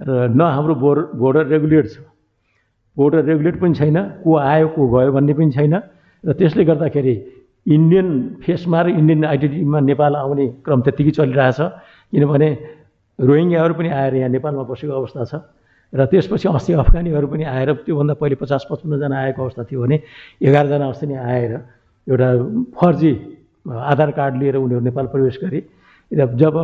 [0.02, 1.96] र न हाम्रो बोर्डर बोर्डर रेगुलेट छ।
[2.96, 3.96] बोर्डर रेगुलेट पनि छैन
[4.26, 5.74] को आयो को गयो भन्ने पनि छैन।
[6.26, 7.14] र त्यसले गर्दाखेरि
[7.66, 8.08] इन्डियन
[8.42, 11.60] फेसमा र इन्डियन आइडेन्टिटीमा नेपाल आउने क्रम त्यत्तिकै चलिरहेछ।
[12.12, 12.48] किनभने
[13.18, 15.34] रोहिङ्ग्याहरू पनि आएर यहाँ नेपालमा बसेको अवस्था छ
[15.92, 19.96] र त्यसपछि अस्ति अफगानीहरू पनि आएर त्योभन्दा पहिले पचास पचपन्नजना आएको अवस्था थियो भने
[20.42, 21.52] एघारजना अस्ति नै आएर
[22.06, 22.28] एउटा
[22.74, 23.12] फर्जी
[23.66, 25.60] आधार कार्ड लिएर उनीहरू नेपाल प्रवेश गरे।
[26.10, 26.54] र जब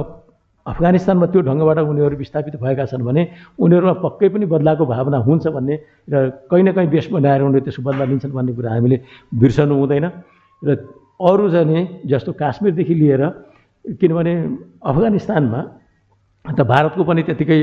[0.66, 3.22] अफगानिस्तानमा त्यो ढङ्गबाट उनीहरू विस्थापित भएका छन् भने
[3.58, 5.74] उनीहरूमा पक्कै पनि बदलाको भावना हुन्छ भन्ने
[6.06, 6.14] र
[6.50, 8.96] कहीँ न कहीँ बेस बनाएर उनीहरू त्यसको बदला लिन्छन् भन्ने कुरा हामीले
[9.34, 10.06] बिर्सनु हुँदैन।
[10.62, 10.68] र
[11.18, 13.22] अरू जाने जस्तो काश्मीरदेखि लिएर
[13.98, 14.32] किनभने
[14.82, 15.60] अफगानिस्तानमा
[16.44, 17.60] अन्त भारतको पनि त्यत्तिकै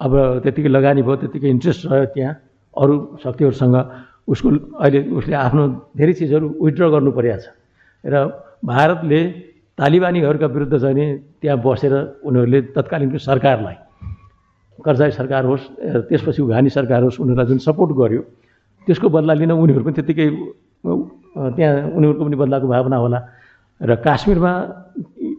[0.00, 0.12] अब
[0.44, 2.34] त्यत्तिकै लगानी भयो त्यत्तिकै इन्ट्रेस्ट रह्यो त्यहाँ।
[2.76, 3.76] अरू शक्तिहरूसँग
[4.28, 4.48] उसको
[4.84, 5.62] अहिले उसले आफ्नो
[5.96, 7.46] धेरै चिजहरू विथड्र गर्नु परेको छ
[8.04, 8.14] र
[8.60, 9.20] भारतले
[9.78, 11.06] तालिबानीहरूका विरुद्ध चाहिँ नि
[11.40, 13.76] त्यहाँ बसेर उनीहरूले तत्कालीनको सरकारलाई
[14.80, 15.64] कर्जाई सरकार होस्
[16.08, 18.22] त्यसपछि उघानी सरकार होस् उनीहरूलाई जुन सपोर्ट गर्यो
[18.86, 20.26] त्यसको बदला लिन उनीहरू पनि त्यत्तिकै
[21.56, 23.18] त्यहाँ उनीहरूको पनि बदलाको भावना होला।
[23.80, 24.52] र काश्मीरमा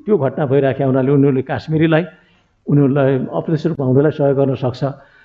[0.06, 2.04] त्यो घटना भइराखेका हुनाले उनीहरूले काश्मिरीलाई
[2.68, 4.82] उनीहरूलाई अप्रत्यक्ष रूपमा उनीहरूलाई सहयोग गर्न सक्छ।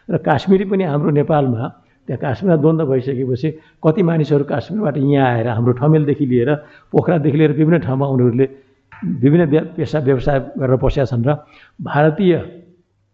[0.09, 1.63] र काश्मिरी पनि हाम्रो नेपालमा
[2.09, 3.49] त्यहाँ काश्मीरमा द्वन्द्व भइसकेपछि
[3.85, 6.51] कति मानिसहरू काश्मीरबाट यहाँ आएर हाम्रो ठमेलदेखि लिएर
[6.89, 8.47] पोखरादेखि लिएर विभिन्न ठाउँमा उनीहरूले
[9.03, 11.35] विभिन्न पेसा व्यवसाय गरेर बसेका छन् र
[11.81, 12.35] भारतीय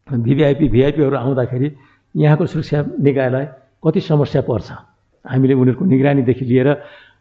[0.09, 1.69] भिभिआइपी भिआइपीहरू आउँदाखेरि
[2.15, 3.47] यहाँको सुरक्षा निकायलाई
[3.85, 4.69] कति समस्या पर्छ?
[5.25, 6.69] हामीले उनीहरूको निगरानीदेखि लिएर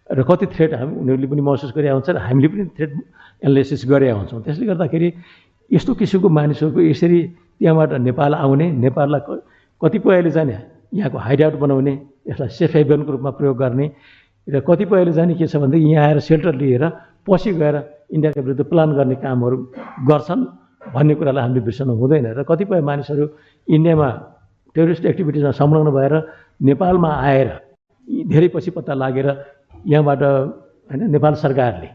[0.10, 2.92] र कति थ्रेट हामी उनीहरूले पनि महसुस गरेका हुन्छ र हामीले पनि थ्रेट
[3.44, 5.10] एनालाइसिस गरेका हुन्छौँ त्यसले गर्दाखेरि
[5.72, 7.20] यस्तो किसिमको मानिसहरूको यसरी
[7.60, 9.22] त्यहाँबाट नेपाल आउने नेपाललाई
[9.82, 10.56] कतिपयले चाहिँ
[10.94, 11.94] यहाँको हाइडआउट बनाउने
[12.30, 13.88] यसलाई सेफ हेभनको रूपमा प्रयोग गर्ने
[14.48, 16.84] र कतिपयले चाहिँ के छ भनेदेखि यहाँ आएर सेल्टर लिएर
[17.28, 17.76] पछि गएर
[18.16, 19.58] इन्डियाको विरुद्ध प्लान गर्ने कामहरू
[20.10, 20.44] गर्छन्
[20.94, 23.26] भन्ने कुरालाई हामीले बिर्सनु हुँदैन र कतिपय मानिसहरू
[23.68, 24.10] इन्डियामा
[24.76, 26.14] टेरोरिस्ट एक्टिभिटिजमा संलग्न भएर
[26.62, 27.50] नेपालमा आएर
[28.32, 29.28] धेरै पछि पत्ता लागेर
[29.86, 30.22] यहाँबाट
[30.90, 31.90] होइन नेपाल सरकारले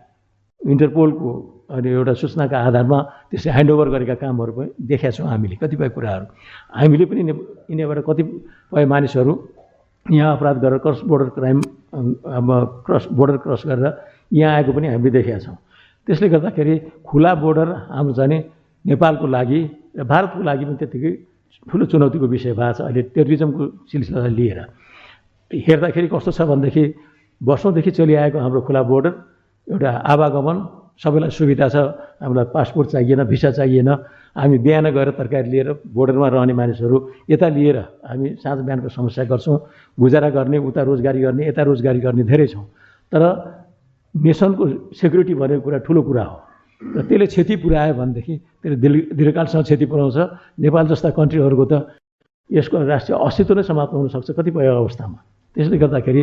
[0.61, 1.31] इन्टरपोलको
[1.73, 2.99] अनि एउटा सूचनाका आधारमा
[3.31, 6.25] त्यसले ह्यान्डओभर गरेका कामहरू पनि देखाएको छौँ हामीले कतिपय कुराहरू।
[6.77, 7.21] हामीले पनि
[7.73, 9.33] यिनीबाट कतिपय मानिसहरू
[10.07, 11.59] यहाँ अपराध गरेर क्रस बोर्डर क्राइम
[12.37, 12.49] अब
[12.87, 13.87] क्रस बोर्डर क्रस गरेर
[14.33, 15.57] यहाँ आएको पनि हामीले देखेका छौँ।
[16.09, 16.75] त्यसले गर्दाखेरि
[17.07, 18.39] खुला बोर्डर हाम्रो जाने
[18.85, 19.61] नेपालको लागि
[19.99, 21.13] र भारतको लागि पनि त्यत्तिकै
[21.69, 23.63] ठुलो चुनौतीको विषय भएको छ। अहिले टेरिजमको
[23.93, 24.59] सिलसिलालाई लिएर।
[25.51, 26.85] हेर्दाखेरि कस्तो छ भनेदेखि
[27.41, 29.13] वर्षौँदेखि चलिआएको हाम्रो खुला बोर्डर
[29.69, 30.57] एउटा आवागमन
[30.97, 31.77] सबैलाई सुविधा छ
[32.25, 33.89] हामीलाई पासपोर्ट चाहिएन भिसा चाहिएन
[34.33, 36.97] हामी बिहान गएर तरकारी लिएर बोर्डरमा रहने मानिसहरू
[37.31, 39.57] यता लिएर हामी साँझ बिहानको समस्या गर्छौँ।
[39.99, 42.65] गुजारा गर्ने उता रोजगारी गर्ने यता रोजगारी गर्ने धेरै छौँ।
[43.13, 43.23] तर
[44.15, 46.37] नेसनको सेक्युरिटी भनेको कुरा ठुलो कुरा हो।
[46.83, 50.19] र त्यसले क्षति पुऱ्यायो भनेदेखि त्यसले दीर्घ दीर्घकालसम्म क्षति पुऱ्याउँछ।
[50.61, 51.75] नेपाल जस्ता कन्ट्रीहरूको त
[52.51, 55.19] यसको राष्ट्रिय अस्तित्व नै समाप्त हुनसक्छ कतिपय अवस्थामा।
[55.57, 56.23] त्यसले गर्दाखेरि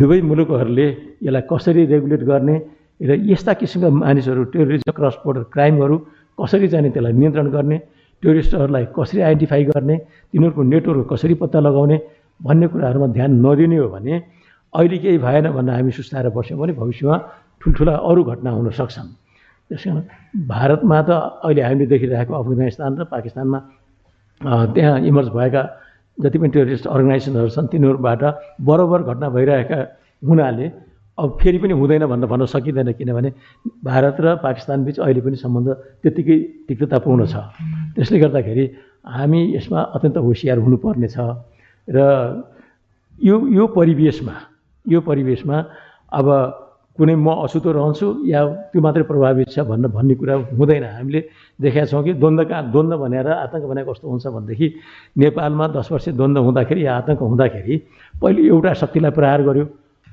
[0.00, 0.86] दुवै मुलुकहरूले
[1.26, 2.56] यसलाई कसरी रेगुलेट गर्ने
[3.00, 5.96] र यस्ता किसिमका मानिसहरू टेरोरिजम क्रस बोर्डर क्राइमहरू
[6.38, 7.76] कसरी जाने त्यसलाई नियन्त्रण गर्ने
[8.22, 9.96] टुरिस्टहरूलाई कसरी आइडेन्टिफाई गर्ने
[10.32, 11.96] तिनीहरूको नेटवर्क कसरी पत्ता लगाउने
[12.40, 14.14] भन्ने कुराहरूमा ध्यान नदिने हो भने
[14.74, 17.16] अहिले केही भएन भनेर हामी सुस्ताएर बस्यौँ भने भविष्यमा
[17.60, 19.08] ठुल्ठुला अरू घटना हुन सक्छन्।
[19.70, 20.02] त्यस कारण
[20.46, 21.10] भारतमा त
[21.44, 23.58] अहिले हामीले देखिरहेको अफगानिस्तान र पाकिस्तानमा
[24.74, 25.62] त्यहाँ इमर्ज भएका
[26.18, 28.22] जति पनि टेरोरिस्ट अर्गनाइजेसनहरू छन् तिनीहरूबाट
[28.62, 29.78] बराबर घटना भइरहेका
[30.22, 30.66] हुनाले
[31.18, 33.30] अब फेरि पनि हुँदैन भनेर भन्न सकिँदैन किनभने
[33.84, 35.68] भारत र पाकिस्तान बिच अहिले पनि सम्बन्ध
[36.02, 37.34] त्यत्तिकै तिक्ततापूर्ण छ।
[37.94, 38.64] त्यसले गर्दाखेरि
[39.06, 41.18] हामी यसमा अत्यन्त होसियार हुनुपर्ने छ
[41.88, 41.98] र
[43.18, 44.34] यो यो परिवेशमा
[44.88, 45.56] यो परिवेशमा
[46.12, 46.26] अब
[46.98, 48.40] कुनै म अछुतो रहन्छु या
[48.72, 51.20] त्यो मात्रै प्रभावित छ भन्न भन्ने कुरा हुँदैन। हामीले
[51.60, 54.66] देखाएको छौँ कि द्वन्द्वका द्वन्द्व भनेर आतङ्क भनेको कस्तो हुन्छ भनेदेखि
[55.16, 57.74] नेपालमा दस वर्ष द्वन्द्व हुँदाखेरि या आतङ्क हुँदाखेरि
[58.20, 59.64] पहिले एउटा शक्तिलाई प्रहार गर्यो।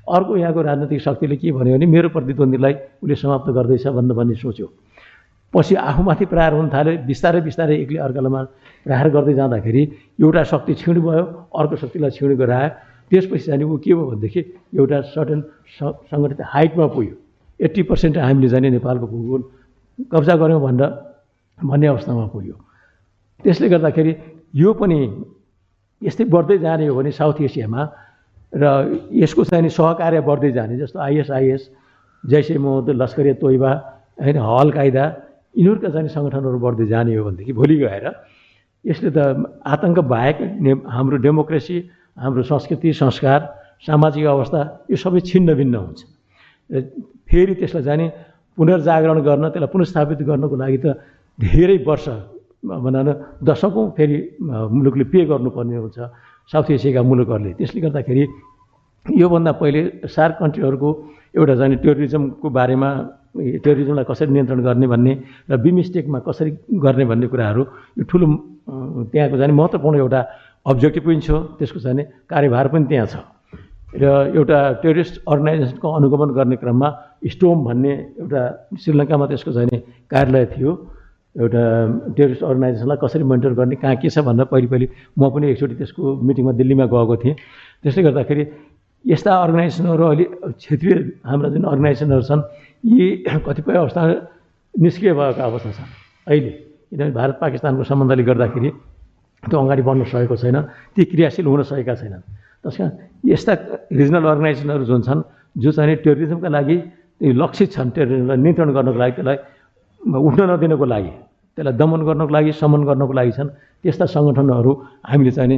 [0.08, 4.68] अर्को यहाँको राजनैतिक शक्तिले के भन्यो भने मेरो प्रतिद्वन्दीलाई उसले समाप्त गर्दैछ भन्नु भन्ने सोच्यो।
[5.54, 8.42] पछि आफूमाथि प्रहार हुन थाल्यो। बिस्तारै बिस्तारै एक्लै अर्कालामा
[8.86, 9.82] प्रहार गर्दै जाँदाखेरि
[10.24, 12.70] एउटा शक्ति छिँड भयो अर्को शक्तिलाई छिँड गरायो
[13.12, 14.42] त्यसपछि जाने ऊ के भयो भनेदेखि
[14.80, 15.40] एउटा सर्टन
[15.80, 17.16] सङ्गठित हाइटमा पुग्यो।
[17.60, 19.42] एट्टी पर्सेन्ट हामीले जाने नेपालको भूगोल
[20.12, 20.90] कब्जा गऱ्यौँ भनेर
[21.60, 22.56] भन्ने अवस्थामा पुग्यो।
[23.44, 24.14] त्यसले गर्दाखेरि
[24.56, 25.00] यो पनि
[26.02, 27.82] यस्तै बढ्दै जाने हो भने साउथ एसियामा
[28.54, 28.64] र
[29.12, 31.64] यसको चाहिँ सहकार्य बढ्दै जाने जस्तो आइएसआइएस
[32.24, 33.72] जैसे मोहम्मद लस्करे तोइबा
[34.20, 35.04] होइन हल कायदा
[35.56, 38.06] यिनीहरूका चाहिँ सङ्गठनहरू बढ्दै जाने हो भनेदेखि भोलि गएर
[38.86, 39.20] यसले त
[39.66, 41.78] आतङ्क बाहेक ने हाम्रो डेमोक्रेसी
[42.18, 43.40] हाम्रो संस्कृति संस्कार
[43.86, 44.60] सामाजिक अवस्था
[44.92, 46.00] यो सबै छिन्न भिन्न हुन्छ।
[46.70, 46.82] र
[47.30, 48.06] फेरि त्यसलाई जाने
[48.58, 50.86] पुनर्जागरण गर्न त्यसलाई पुनस्थापित गर्नको लागि त
[51.38, 52.06] धेरै वर्ष
[52.66, 53.10] भनौँ न
[53.46, 55.98] दशकौँ फेरि मुलुकले पे गर्नुपर्ने हुन्छ
[56.50, 58.24] साउथ एसियाका मुलुकहरूले। त्यसले गर्दाखेरि
[59.06, 60.90] योभन्दा पहिले सार्क कन्ट्रीहरूको
[61.38, 62.90] एउटा जाने टेरोरिजमको बारेमा
[63.64, 65.14] टेरोरिजमलाई कसरी नियन्त्रण गर्ने भन्ने
[65.52, 66.52] र बिमिस्टेकमा कसरी
[66.82, 67.62] गर्ने भन्ने कुराहरू
[68.02, 68.26] यो ठुलो
[69.14, 70.22] त्यहाँको जाने महत्त्वपूर्ण एउटा
[70.68, 73.16] अब्जेक्टिभ पनि छ त्यसको चाहिँ कार्यभार पनि त्यहाँ छ।
[73.96, 76.88] र एउटा टेरोरिस्ट अर्गनाइजेसनको अनुगमन गर्ने क्रममा
[77.34, 78.42] स्टोम भन्ने एउटा
[78.84, 79.80] श्रीलङ्कामा त्यसको चाहिँ
[80.12, 80.72] कार्यालय थियो।
[81.36, 81.64] एउटा
[82.18, 86.04] टेरिस्ट अर्गनाइजेसनलाई कसरी मोनिटर गर्ने कहाँ के छ भनेर पहिले पहिले म पनि एकचोटि त्यसको
[86.28, 87.36] मिटिङमा दिल्लीमा गएको थिएँ।
[87.84, 88.44] त्यसले गर्दाखेरि
[89.06, 90.26] यस्ता अर्गनाइजेसनहरू अहिले
[90.58, 92.42] क्षेत्रीय हाम्रा जुन अर्गनाइजेसनहरू छन्
[92.92, 93.06] यी
[93.46, 94.02] कतिपय अवस्था
[94.76, 95.80] निष्क्रिय भएको अवस्था छ
[96.28, 96.52] अहिले
[96.92, 98.70] किनभने भारत पाकिस्तानको सम्बन्धले गर्दाखेरि
[99.50, 100.58] त्यो अगाडि बढ्न सकेको छैन
[100.96, 102.22] ती क्रियाशील हुन सकेका छैनन्।
[102.64, 102.92] त्यस कारण
[103.32, 103.54] यस्ता
[104.00, 105.22] रिजनल अर्गनाइजेसनहरू जुन छन्
[105.56, 106.78] जो चाहिँ टेरोरिजमका लागि
[107.42, 109.38] लक्षित छन् टेरोरिजमलाई नियन्त्रण गर्नको लागि त्यसलाई
[110.28, 111.12] उठ्न नदिनको लागि
[111.58, 113.50] त्यसलाई दमन गर्नको लागि समन गर्नको लागि छन्
[113.84, 114.72] त्यस्ता सङ्गठनहरू
[115.10, 115.58] हामीले चाहिँ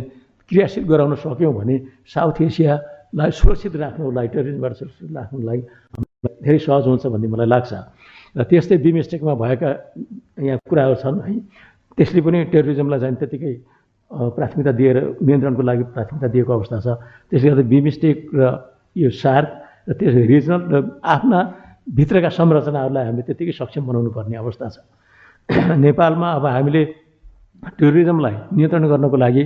[0.52, 1.76] क्रियाशील गराउन सक्यौँ भने
[2.14, 5.62] साउथ एसियालाई सुरक्षित राख्नको लागि टेरोरिजमबाट सुरक्षित राख्नको लागि
[6.46, 7.72] धेरै सहज हुन्छ भन्ने मलाई लाग्छ।
[8.36, 9.70] र त्यस्तै बिमस्टेकमा भएका
[10.48, 11.34] यहाँ कुराहरू छन् है
[11.98, 13.79] त्यसले पनि टेरोरिजमलाई चाहिँ त्यत्तिकै अ,
[14.12, 16.88] प्राथमिकता दिएर नियन्त्रणको लागि प्राथमिकता दिएको अवस्था छ।
[17.30, 18.42] त्यसले गर्दा बिमस्टेक र
[18.96, 19.50] यो सार्क
[19.88, 21.40] र त्यस रिजनल र आफ्ना
[21.90, 24.78] भित्रका संरचनाहरूलाई हामीले त्यत्तिकै सक्षम बनाउनु पर्ने अवस्था छ।
[25.86, 26.82] नेपालमा अब हामीले
[27.78, 29.44] टेरोरिजमलाई नियन्त्रण गर्नको लागि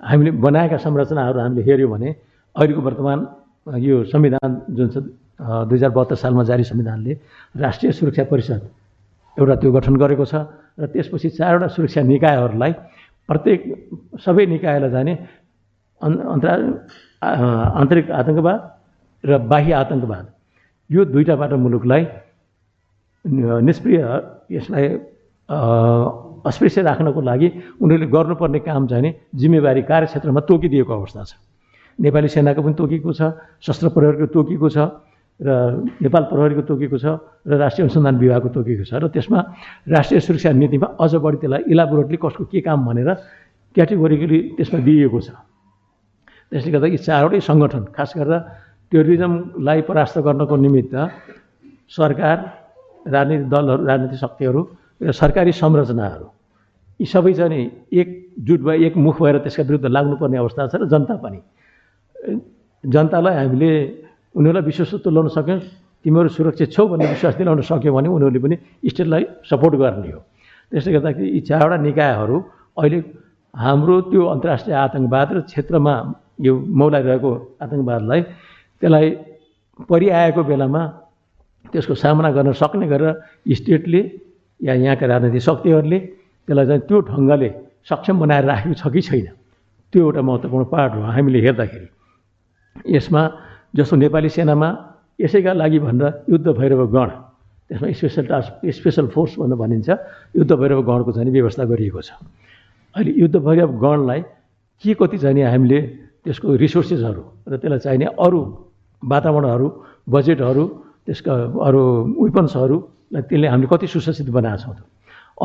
[0.00, 2.08] हामीले बनाएका संरचनाहरू हामीले हेऱ्यौँ भने
[2.56, 3.18] अहिलेको वर्तमान
[3.80, 4.96] यो संविधान जुन छ
[5.64, 7.12] दुई हजार बहत्तर सालमा जारी संविधानले
[7.56, 8.62] राष्ट्रिय सुरक्षा परिषद
[9.36, 10.34] एउटा त्यो गठन गरेको छ
[10.76, 12.72] र त्यसपछि चारवटा सुरक्षा निकायहरूलाई
[13.32, 13.60] प्रत्येक
[14.20, 15.12] सबै निकायलाई जाने
[16.00, 16.54] अन् अन्तरा
[17.80, 18.60] आन्तरिक आतङ्कवाद
[19.24, 20.24] र बाह्य आतङ्कवाद
[20.90, 22.02] यो दुईवटाबाट मुलुकलाई
[23.24, 24.00] नि- निष्क्रिय
[24.52, 24.86] यसलाई
[25.48, 27.48] अस्पृश्य राख्नको लागि
[27.80, 31.32] उनीहरूले गर्नुपर्ने काम चाहिँ जिम्मेवारी कार्यक्षेत्रमा तोकिदिएको अवस्था छ।
[31.98, 33.22] नेपाली सेनाको पनि तोकिएको छ
[33.62, 34.78] शस्त्र प्रहरीको तोकिएको छ।
[35.42, 35.50] र
[35.98, 37.06] नेपाल प्रहरीको तोकिएको छ
[37.42, 39.38] र राष्ट्रिय अनुसन्धान विभागको तोकिएको छ र त्यसमा
[39.90, 43.10] राष्ट्रिय सुरक्षा नीतिमा अझ बढी त्यसलाई इलाबोरेटली कसको के काम भनेर
[43.76, 45.28] क्याटेगोरिकली त्यसमा दिइएको छ।
[46.52, 48.34] त्यसले गर्दा यी चारवटै सङ्गठन खास गरेर
[48.92, 50.94] टेरोरिजमलाई परास्त गर्नको निमित्त
[51.90, 52.36] सरकार
[53.06, 54.60] राजनीतिक दलहरू राजनीतिक शक्तिहरू
[55.02, 56.26] र सरकारी संरचनाहरू
[57.00, 61.14] यी सबै चाहिँ एकजुट भए एक मुख भएर त्यसका विरुद्ध लाग्नुपर्ने अवस्था छ र जनता
[61.18, 61.40] पनि।
[62.84, 63.72] जनतालाई हामीले
[64.34, 65.60] उनीहरूलाई विश्वस्तत्व ल्याउन सक्यौँ।
[66.04, 68.56] तिमीहरू सुरक्षित छौ भन्ने विश्वास दिलाउन सक्यौँ भने उनीहरूले पनि
[68.90, 70.20] स्टेटलाई सपोर्ट गर्ने हो।
[70.72, 72.36] त्यसले गर्दाखेरि यी चारवटा निकायहरू
[72.80, 72.98] अहिले
[73.54, 75.94] हाम्रो त्यो अन्तर्राष्ट्रिय आतङ्कवाद र क्षेत्रमा
[76.40, 77.30] यो मौलाइरहेको
[77.62, 78.20] आतङ्कवादलाई
[78.82, 79.08] त्यसलाई
[79.90, 80.82] परिआएको बेलामा
[81.72, 83.08] त्यसको सामना गर्न सक्ने गरेर
[83.46, 84.00] स्टेटले
[84.60, 85.98] या यहाँका राजनीतिक शक्तिहरूले
[86.48, 87.48] त्यसलाई चाहिँ त्यो ढङ्गले
[87.90, 89.26] सक्षम बनाएर राखेको छ कि छैन।
[89.92, 91.88] त्यो एउटा महत्त्वपूर्ण पार्ट हो हामीले हेर्दाखेरि।
[92.96, 93.22] यसमा
[93.74, 94.68] जस्तो नेपाली सेनामा
[95.20, 97.08] यसैका लागि भनेर युद्ध भैरव गण
[97.70, 99.88] त्यसमा स्पेसल टास्क स्पेसल फोर्स भनेर भनिन्छ
[100.36, 102.10] युद्ध भैरव गणको चाहिँ व्यवस्था गरिएको छ।
[102.94, 104.20] अहिले युद्ध भैरव गणलाई
[104.84, 105.80] के कति चाहिने हामीले
[106.24, 108.40] त्यसको रिसोर्सेसहरू र त्यसलाई चाहिने अरू
[109.02, 109.66] वातावरणहरू
[110.08, 110.64] बजेटहरू
[111.06, 111.32] त्यसका
[111.66, 111.80] अरू
[112.20, 114.76] वेपन्सहरूलाई त्यसले हामीले कति सुसज्जित बनाएको छौँ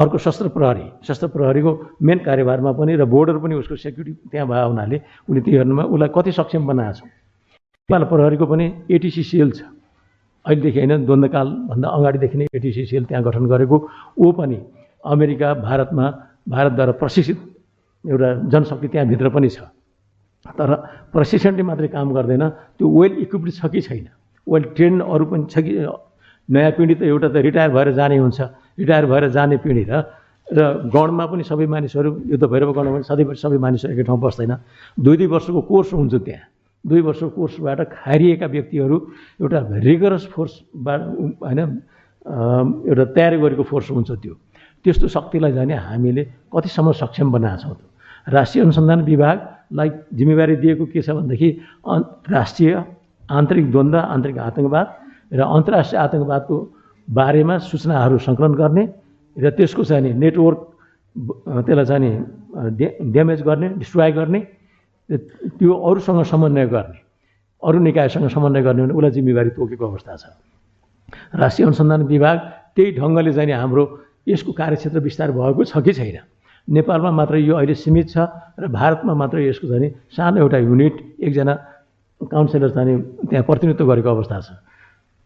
[0.01, 1.71] अर्को शस्त्र प्रहरी शस्त्र प्रहरीको
[2.03, 4.97] मेन कार्यभारमा पनि र बोर्डर पनि उसको सेक्युरिटी त्यहाँ भए हुनाले
[5.29, 7.09] उसले त्योहरूमा उसलाई कति सक्षम बनाएको छौँ।
[7.87, 9.63] नेपाल प्रहरीको पनि एटिसी सेल छ।
[10.43, 13.77] अहिलेदेखि होइन द्वन्द्वकालभन्दा अगाडिदेखि नै एटिसी सेल त्यहाँ गठन गरेको।
[14.19, 14.59] ऊ पनि
[15.07, 16.05] अमेरिका भारतमा
[16.51, 17.39] भारतद्वारा प्रशिक्षित
[18.03, 19.71] एउटा जनशक्ति त्यहाँभित्र पनि छ।
[20.51, 20.69] तर
[21.15, 22.43] प्रशिक्षणले मात्रै काम गर्दैन
[22.75, 24.07] त्यो वेल इक्विप्ड छ कि छैन।
[24.47, 28.39] वेल ट्रेन अरू पनि छ कि नयाँ पिँढी त एउटा त रिटायर भएर जाने हुन्छ।
[28.83, 29.95] रिटायर भएर जाने पिँढी र
[30.47, 30.59] र
[30.91, 34.53] गणमा पनि सबै मानिसहरू युद्ध भैरव गणमा पनि सधैँ सबै मानिसहरू एकै ठाउँ बस्दैन।
[34.99, 36.56] दुई दुई वर्षको कोर्स हुन्छ त्यहाँ।
[36.87, 38.97] दुई वर्षको कोर्सबाट खारिएका व्यक्तिहरू
[39.41, 41.01] एउटा रिगरस फोर्सबाट
[41.43, 41.59] होइन
[42.89, 44.33] एउटा तयारी गरेको फोर्स हुन्छ त्यो।
[44.85, 46.23] त्यस्तो शक्तिलाई जाने हामीले
[46.53, 47.81] कतिसम्म सक्षम बनाएको छौँ त?
[48.27, 51.49] राष्ट्रिय अनुसन्धान विभागलाई जिम्मेवारी दिएको के छ भनेदेखि
[52.31, 52.71] राष्ट्रिय
[53.29, 54.87] आन्तरिक द्वन्द्व आन्तरिक आतङ्कवाद
[55.31, 56.55] र अन्तर्राष्ट्रिय आतङ्कवादको
[57.07, 58.83] बारेमा सूचनाहरू सङ्कलन गर्ने
[59.37, 60.59] र त्यसको चाहिँ नेटवर्क
[61.65, 62.11] त्यसलाई चाहिँ
[63.11, 64.39] ड्यामेज गर्ने डिस्ट्रोय गर्ने
[65.09, 66.99] त्यो अरूसँग समन्वय गर्ने
[67.63, 70.23] अरू निकायसँग समन्वय गर्ने भने उसलाई जिम्मेवारी तोकेको अवस्था छ।
[71.35, 72.37] राष्ट्रिय अनुसन्धान विभाग
[72.75, 73.83] त्यही ढङ्गले चाहिँ हाम्रो
[74.27, 76.17] यसको कार्यक्षेत्र विस्तार भएको छ कि छैन?
[76.67, 78.27] नेपालमा मात्र यो अहिले सीमित छ
[78.59, 81.53] र भारतमा मात्र यसको चाहिँ सानो एउटा युनिट एकजना
[82.21, 82.99] काउन्सिलर चाहिँ
[83.31, 84.49] त्यहाँ प्रतिनिधित्व गरेको अवस्था छ।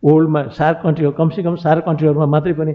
[0.04, 2.74] वर्ल्डमा सार्क कन्ट्रीहरू कमसेकम सार्क कन्ट्रीहरूमा मात्रै पनि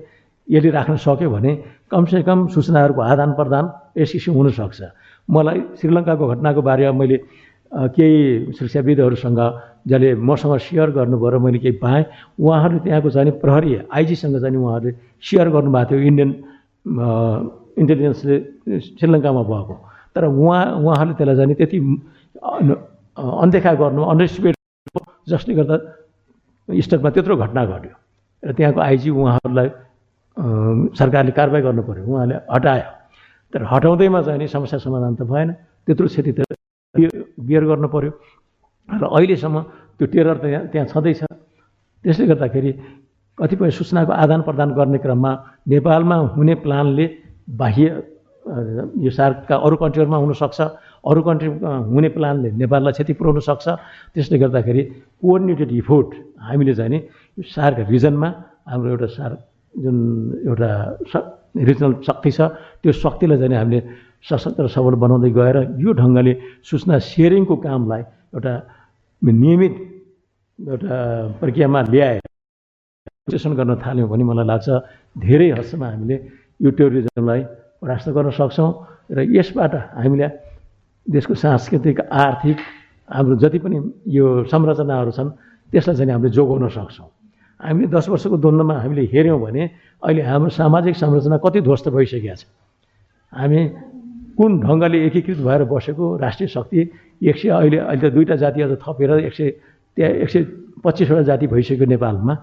[0.50, 1.52] यसले राख्न सक्यो भने
[1.90, 3.64] कमसेकम सूचनाहरूको आदान प्रदान
[3.94, 4.80] यस किसिम हुनसक्छ।
[5.28, 7.16] मलाई श्रीलङ्काको घटनाको बारेमा मैले
[7.94, 9.40] केही शिक्षाविदहरूसँग
[9.90, 12.04] जसले मसँग सेयर गर्नुभयो र मैले केही पाएँ
[12.38, 16.30] उहाँहरूले त्यहाँको चाहिँ नि प्रहरी आइजीसँग चाहिँ नि उहाँहरूले सेयर गर्नुभएको थियो इन्डियन
[17.80, 18.36] इन्टेलिजेन्सले
[18.98, 19.74] श्रीलङ्कामा भएको।
[20.14, 21.78] तर उहाँ उहाँहरूले त्यसलाई चाहिँ नि त्यति
[22.42, 22.80] अन-
[23.42, 24.54] अनदेखा गर्नु अन्डरस्टिमेट
[25.28, 25.76] जसले गर्दा
[26.68, 27.94] स्टेटमा त्यत्रो घटना घट्यो।
[28.42, 29.68] र त्यहाँको आइजी उहाँहरूलाई
[30.98, 32.95] सरकारले कारवाही गर्नु पऱ्यो उहाँले हटायो।
[33.56, 35.48] तर हटाउँदैमा चाहिँ नि समस्या समाधान त भएन।
[35.88, 36.44] त्यत्रो क्षति त
[37.40, 38.12] बियर गर्नु पऱ्यो
[39.00, 39.56] र अहिलेसम्म
[39.96, 41.24] त्यो टेरर त यहाँ त्यहाँ छँदैछ।
[42.04, 42.70] त्यसले गर्दाखेरि
[43.40, 45.32] कतिपय सूचनाको आदान प्रदान गर्ने क्रममा
[45.72, 47.06] नेपालमा हुने प्लानले
[47.48, 47.88] बाह्य
[49.00, 50.60] यो सार्कका अरू कन्ट्रीहरूमा हुनसक्छ
[51.08, 51.48] अरू कन्ट्री
[51.96, 53.66] हुने प्लानले नेपाललाई क्षति पुर्याउन सक्छ।
[54.12, 54.82] त्यसले गर्दाखेरि
[55.24, 56.08] कोअर्डिनेटेड इफोर्ट
[56.44, 56.98] हामीले चाहिँ नि
[57.40, 58.28] सार्क रिजनमा
[58.68, 59.38] हाम्रो एउटा सार्क
[59.80, 59.96] जुन
[60.44, 60.70] एउटा
[61.58, 62.40] रिजनल शक्ति छ
[62.78, 63.80] त्यो शक्तिलाई चाहिँ हामीले
[64.22, 68.52] सशक्त र सबल बनाउँदै गएर यो ढङ्गले सूचना सेयरिङको कामलाई एउटा
[69.22, 69.74] नियमित
[70.58, 70.96] एउटा
[71.40, 72.22] प्रक्रियामा ल्याएर
[73.22, 74.68] विश्लेषण गर्न थाल्यौँ भने मलाई लाग्छ
[75.16, 76.16] धेरै हदसम्म हामीले
[76.60, 77.40] यो टेरोरिजमलाई
[77.78, 78.70] परास्त गर्न सक्छौँ
[79.08, 80.28] र यसबाट हामीले
[81.06, 82.58] देशको सांस्कृतिक आर्थिक
[83.08, 83.76] हाम्रो जति पनि
[84.10, 85.30] यो संरचनाहरू छन्
[85.70, 87.08] त्यसलाई चाहिँ हामीले जोगाउन सक्छौँ
[87.60, 89.62] हामीले दस वर्षको द्वन्द्वमा हामीले हेऱ्यौँ भने
[90.04, 92.44] अहिले हाम्रो सामाजिक संरचना कति ध्वस्त भइसकेको छ।
[93.32, 93.60] हामी
[94.36, 96.80] कुन ढङ्गले एकीकृत भएर बसेको राष्ट्रिय शक्ति
[97.24, 99.48] एक सय अहिले अहिले त दुईवटा जाति अझ थपेर एक सय
[99.96, 100.40] त्यहाँ एक सय
[100.84, 102.34] पच्चिसवटा जाति भइसक्यो नेपालमा।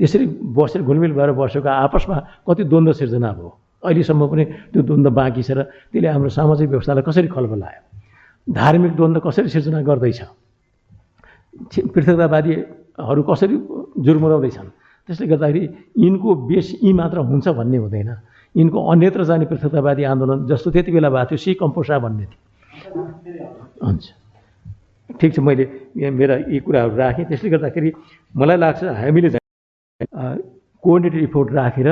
[0.00, 2.16] त्यसरी बसेर घुलमिल भएर बसेको आपसमा
[2.48, 3.50] कति द्वन्द्व सिर्जना भयो?
[3.84, 7.80] अहिलेसम्म पनि त्यो द्वन्द्व बाँकी छ र त्यसले हाम्रो सामाजिक व्यवस्थालाई कसरी खलबलायो
[8.48, 10.20] धार्मिक द्वन्द्व कसरी सिर्जना गर्दैछ?
[11.72, 11.84] छि-
[12.94, 13.56] पृथकतावादीहरू कसरी
[14.06, 14.68] जुर्मुराउँदैछन्?
[15.08, 15.62] त्यसले गर्दाखेरि
[15.98, 18.10] यिनको बेस यी मात्र हुन्छ भन्ने हुँदैन।
[18.54, 22.40] यिनको अन्यत्र जाने पृथकतावादी आन्दोलन जस्तो त्यति बेला भएको थियो सी कम्पोसा भन्ने थियो।
[23.84, 24.04] हुन्छ।
[25.20, 25.64] ठिक छ मैले
[26.10, 27.90] मेरा यी कुराहरू राखेँ। त्यसले गर्दाखेरि
[28.34, 29.28] मलाई लाग्छ हामीले
[30.84, 31.88] कोअर्डिनेटेड इफोर्ट राखेर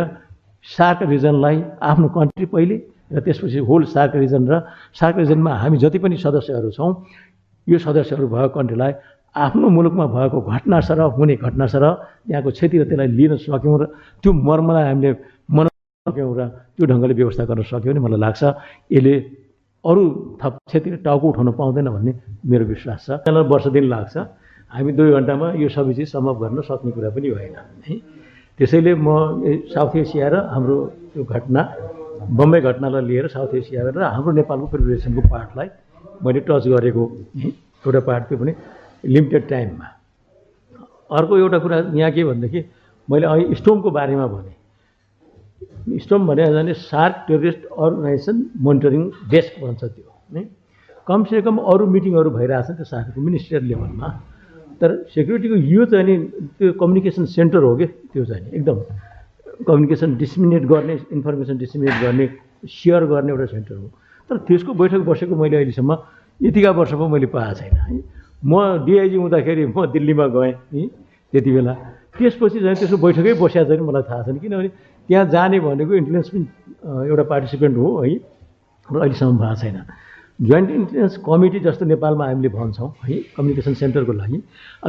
[0.65, 2.77] सार्क रिजनलाई आफ्नो कन्ट्री पहिले
[3.13, 4.55] र त्यसपछि होल सार्क रिजन र
[4.95, 6.91] सार्क रिजनमा हामी जति पनि सदस्यहरू छौँ
[7.67, 8.93] यो सदस्यहरू भएको कन्ट्रीलाई
[9.35, 11.91] आफ्नो मुलुकमा भएको घटना सरह हुने घटना सरह
[12.29, 13.85] त्यहाँको क्षति र त्यसलाई लिन सक्यौँ र
[14.21, 15.11] त्यो मर्मलाई हामीले
[15.49, 16.41] मनाउन सक्यौँ र
[16.77, 18.43] त्यो ढङ्गले व्यवस्था गर्न सक्यौँ भने मलाई लाग्छ।
[18.93, 19.15] यसले
[19.85, 20.03] अरू
[20.37, 22.13] थप क्षति टाउको उठाउन पाउँदैन भन्ने
[22.45, 24.15] मेरो विश्वास छ। त्यसलाई वर्ष दिन लाग्छ।
[24.73, 27.57] हामी दुई घन्टामा यो सबै चिज सम्भव गर्न सक्ने कुरा पनि होइन।
[27.89, 27.95] है
[28.59, 29.09] त्यसैले म
[29.73, 30.77] साउथ एसिया र हाम्रो
[31.17, 31.61] त्यो घटना
[32.37, 35.69] बम्बई घटनालाई लिएर साउथ एसिया र हाम्रो नेपालको प्रिपरेसनको पार्टलाई
[36.21, 37.03] मैले टच गरेको
[37.85, 38.53] एउटा पार्ट त्यो पनि
[39.05, 39.87] लिमिटेड टाइममा
[41.19, 42.65] अर्को एउटा कुरा यहाँ के भनेदेखि
[43.09, 50.11] मैले अहिले स्टोमको बारेमा भने। स्टोम भने भने SAARC terrorist organisation monitoring desk भन्छ त्यो
[50.35, 50.43] है?
[51.07, 54.09] कमसेकम अरू मिटिङहरू भइरहेछ त्यो सार्कको मिनिस्ट्रियल लेभलमा।
[54.81, 56.17] तर सेक्युरिटीको यो चाहिँ नि
[56.59, 58.79] त्यो कम्युनिकेसन सेन्टर हो कि त्यो चाहिँ नि एकदम
[59.67, 62.27] कम्युनिकेसन डिसमिनेट गर्ने इन्फर्मेसन डिसमिनेट गर्ने
[62.71, 63.87] सेयर गर्ने एउटा सेन्टर हो।
[64.31, 65.99] तर त्यसको बैठक बसेको मैले अहिलेसम्म
[66.41, 68.22] यतिका वर्ष पो मैले पाएको छैन है?
[68.43, 70.87] म डिआइजी हुँदाखेरि म दिल्लीमा गएँ है
[71.33, 71.73] त्यति बेला।
[72.19, 74.69] त्यसपछि चाहिँ त्यसको बैठकै बसिया चाहिँ मलाई थाहा छैन। किनभने
[75.09, 76.45] त्यहाँ जाने भनेको इन्टेलिजेन्स पनि
[77.11, 78.11] एउटा पार्टिसिपेन्ट हो है
[78.89, 79.77] र अहिलेसम्म भएको छैन।
[80.43, 84.39] जोइन्ट इन्टेलिजेन्स कमिटी जस्तो नेपालमा हामीले भन्छौँ है कम्युनिकेसन सेन्टरको लागि।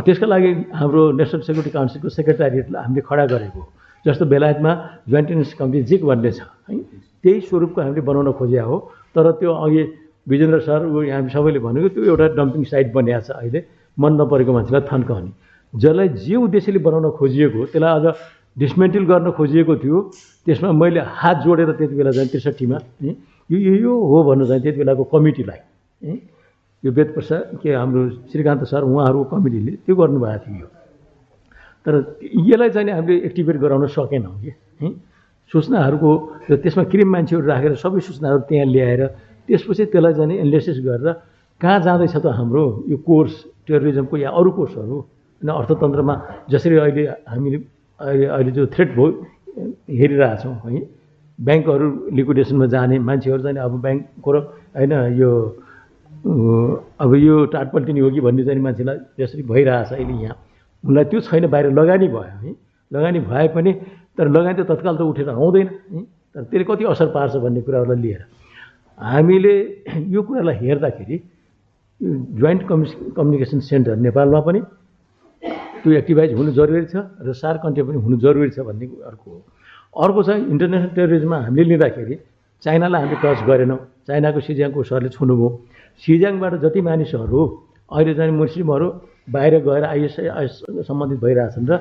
[0.02, 3.62] त्यसको लागि हाम्रो नेसनल सेक्युरिटी काउन्सिलको सेक्रेटारिएटलाई हामीले खडा गरेको।
[4.06, 4.72] जस्तो बेलायतमा
[5.08, 6.76] जोइन्ट इन्टेलिजेन्स कमिटी जिक भन्ने छ है
[7.24, 8.78] त्यही स्वरूपको हामीले बनाउन खोजिया हो।
[9.16, 9.84] तर त्यो अघि
[10.28, 13.60] विजेन्द्र सर ऊ हामी सबैले भनेको त्यो एउटा डम्पिङ साइट बनिएको छ अहिले।
[13.98, 15.32] मन नपरेको मान्छेलाई थन्काउने
[15.74, 18.06] जसलाई जे उद्देश्यले बनाउन खोजिएको त्यसलाई अझ
[18.58, 19.98] डिसमेन्टल गर्न खोजिएको थियो
[20.46, 22.78] त्यसमा मैले हात जोडेर त्यति बेला चाहिँ त्रिसठीमा
[23.50, 25.60] यो यो हो भन्नु चाहिँ त्यति बेलाको कमिटीलाई
[26.84, 30.68] यो वेद प्रसाद के हाम्रो श्रीकान्त सर उहाँहरूको कमिटीले त्यो गर्नुभएको थियो यो।
[31.86, 31.94] तर
[32.48, 34.90] यसलाई चाहिँ हामीले एक्टिभेट गराउन सकेनौँ कि है
[35.52, 36.12] सूचनाहरूको
[36.62, 39.02] त्यसमा क्रिम मान्छेहरू राखेर सबै सूचनाहरू त्यहाँ ल्याएर
[39.48, 41.08] त्यसपछि त्यसलाई चाहिँ नि एनालिसिस गरेर
[41.62, 43.34] कहाँ जाँदैछ त हाम्रो यो कोर्स
[43.68, 44.98] टेरोरिजमको या अरू कोर्सहरू?
[45.42, 46.14] होइन अर्थतन्त्रमा
[46.52, 47.58] जसरी अहिले हामीले
[48.00, 49.08] अहिले अहिले जो थ्रेट भयो
[50.00, 50.82] हेरिरहेछौँ है
[51.40, 54.38] ब्याङ्कहरू लिक्विडेसनमा जाने मान्छेहरू चाहिँ अब ब्याङ्कको र
[54.76, 55.30] होइन यो
[57.04, 60.38] अब यो टाटपल्टिनी हो कि भन्ने चाहिँ मान्छेलाई जसरी भइरहेछ अहिले यहाँ
[60.84, 62.52] उनलाई त्यो छैन बाहिर लगानी भयो है।
[62.92, 63.72] लगानी भए पनि
[64.18, 66.02] तर लगानी त तत्काल त उठेर आउँदैन है।
[66.36, 68.22] तर त्यसले कति असर पार्छ भन्ने कुराहरूलाई लिएर।
[68.98, 69.54] हामीले
[70.16, 71.18] यो कुरालाई हेर्दाखेरि
[72.40, 74.60] जोइन्ट कम्युनिस कम्युनिकेसन सेन्टर नेपालमा पनि
[75.84, 79.40] त्यो एक्टिभाइज हुनु जरुरी छ र सार कन्ट्री पनि हुनु जरुरी छ भन्ने अर्को हो।
[79.96, 82.16] अर्को चाहिँ इन्टरनेसनल टेरोरिजममा हामीले लिँदाखेरि
[82.64, 85.50] चाइनालाई हामीले टच गरेनौँ। चाइनाको सिजियाङको सरले छुनुभयो।
[86.04, 87.40] सिजियाङबाट जति मानिसहरू
[87.92, 88.88] अहिले चाहिँ मुस्लिमहरू
[89.36, 90.54] बाहिर गएर आइएस आइएस
[90.88, 91.74] सम्बन्धित भइरहेछन् र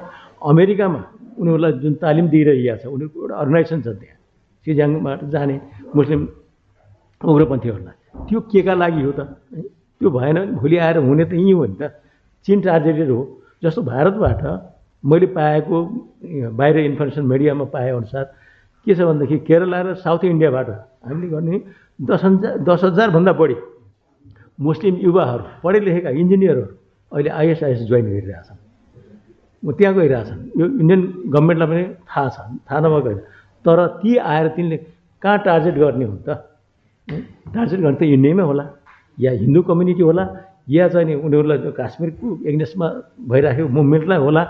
[0.51, 1.01] अमेरिकामा
[1.38, 4.18] उनीहरूलाई जुन तालिम दिइरहेका छ उनीहरूको एउटा अर्गनाइजेसन छ त्यहाँ।
[4.66, 5.55] सिजियाङबाट जाने
[5.96, 6.20] मुस्लिम
[7.24, 7.96] उग्रपन्थीहरूलाई
[8.28, 9.20] त्यो के का लागि हो त?
[10.00, 11.82] त्यो भएन भने भोलि आएर हुने त यहीँ हो नि त।
[12.46, 13.20] चिन टार्गेटेड हो
[13.62, 14.42] जस्तो भारतबाट
[15.04, 15.76] मैले पाएको
[16.58, 18.24] बाहिर इन्फर्मेसन मिडियामा पाएअनुसार
[18.87, 20.68] के छ भनेदेखि केरला र साउथ इन्डियाबाट
[21.06, 21.58] हामीले गर्ने
[22.11, 23.56] दस हजार दस हजारभन्दा बढी
[24.58, 26.66] मुस्लिम युवाहरू पढे लेखेका इन्जिनियरहरू
[27.12, 28.58] अहिले आइएसआइएस जोइन गरिरहेछन्।
[29.62, 33.11] त्यहाँ गइरहेछन्। यो इन्डियन गभर्मेन्टलाई पनि थाहा छ थाहा नभएको
[33.64, 34.76] तर ती आएर तिनले
[35.22, 36.30] कहाँ टार्गेट गर्ने हुन् त?
[37.09, 38.65] टार्गेट गर्ने त इन्डियामै होला।
[39.19, 40.25] या हिन्दू कम्युनिटी होला
[40.69, 42.87] या चाहिँ नि उनीहरूलाई काश्मीरको एगेन्स्टमा
[43.31, 44.43] भइराखेको मुभमेन्टलाई होला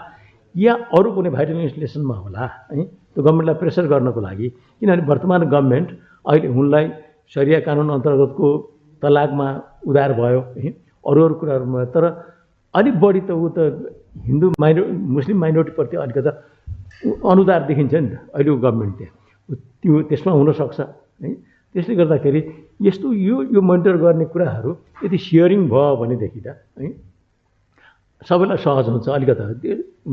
[0.54, 4.48] या अरू कुनै भाइटल इन्स्टलेसनमा होला है त्यो गभर्मेन्टलाई प्रेसर गर्नको लागि।
[4.80, 5.88] किनभने वर्तमान गभर्मेन्ट
[6.28, 6.84] अहिले उनलाई
[7.34, 8.48] सरिया कानुन अन्तर्गतको
[9.02, 9.48] तलाकमा
[9.88, 10.70] उधार भयो है
[11.04, 12.04] अरू अरू कुराहरूमा। तर
[12.74, 13.58] अलिक बढी त ऊ त
[14.28, 14.82] हिन्दू माइनो
[15.16, 16.30] मुस्लिम माइनोरिटीप्रति अलिकति
[17.32, 21.30] अनुदार देखिन्छ नि त अहिलेको गभर्मेन्ट त्यहाँ त्यो त्यसमा हुनसक्छ है।
[21.74, 22.40] त्यसले गर्दाखेरि
[22.86, 24.70] यस्तो यो यो मोनिटर गर्ने कुराहरू
[25.04, 26.88] यदि सेयरिङ भयो भनेदेखि त है
[28.28, 29.70] सबैलाई सहज हुन्छ अलिकति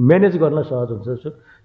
[0.09, 1.07] म्यानेज गर्न सहज हुन्छ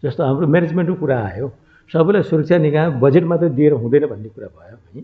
[0.05, 1.47] जस्तो हाम्रो म्यानेजमेन्टको कुरा आयो।
[1.91, 5.03] सबैलाई सुरक्षा निकाय बजेट मात्रै दिएर हुँदैन भन्ने कुरा भयो है।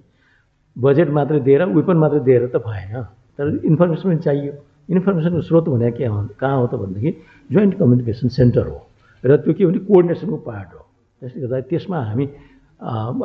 [0.76, 2.94] बजेट मात्रै दिएर वेपन मात्रै दिएर त भएन।
[3.36, 4.52] तर इन्फर्मेसन पनि चाहियो।
[4.90, 7.10] इन्फर्मेसनको स्रोत भनेको के हो कहाँ हो त भनेदेखि
[7.52, 8.78] जोइन्ट कम्युनिकेसन सेन्टर हो।
[9.24, 10.82] र त्यो के भने कोअर्डिनेसनको पार्ट हो।
[11.22, 12.24] त्यसले गर्दा त्यसमा हामी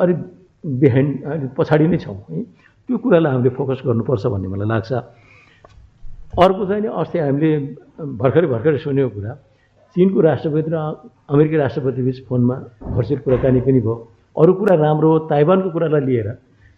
[0.02, 0.18] अलिक
[0.64, 2.42] बिहाइन्ड पछाडि नै छौँ। है
[2.88, 4.92] त्यो कुरालाई हामीले फोकस गर्नुपर्छ भन्ने मलाई लाग्छ।
[6.36, 7.50] अर्को चाहिँ नि अस्ति हामीले
[8.20, 9.32] भर्खरै भर्खरै सुनेको कुरा
[9.96, 10.76] चिनको राष्ट्रपति र
[11.32, 12.56] अमेरिकी राष्ट्रपति बिच फोनमा
[12.94, 13.94] भर्चुअल कुराकानी पनि भयो।
[14.36, 16.28] अरू कुरा राम्रो हो ताइवानको कुरालाई लिएर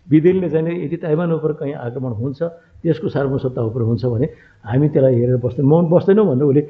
[0.09, 2.41] विदेलले चाहिँ यदि ताइवान उप कहीँ आक्रमण हुन्छ
[2.83, 4.27] त्यसको सार्वभौमसत्ता उप हुन्छ भने
[4.65, 6.63] हामी त्यसलाई हेरेर बस्दैन। मौन बस्दैनौँ भन्नु उसले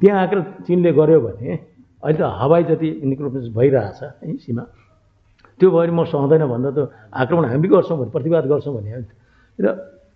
[0.00, 4.62] त्यहाँ आएर चिनले गर्यो भने अहिले त हवाई जति इन्क्रोचमेन्ट भइरहेछ है सीमा
[5.58, 6.78] त्यो भयो भने म सहँदैन भन्दा त
[7.12, 8.90] आक्रमण हामी गर्छौँ भने प्रतिवाद गर्छौँ भने
[9.58, 9.66] र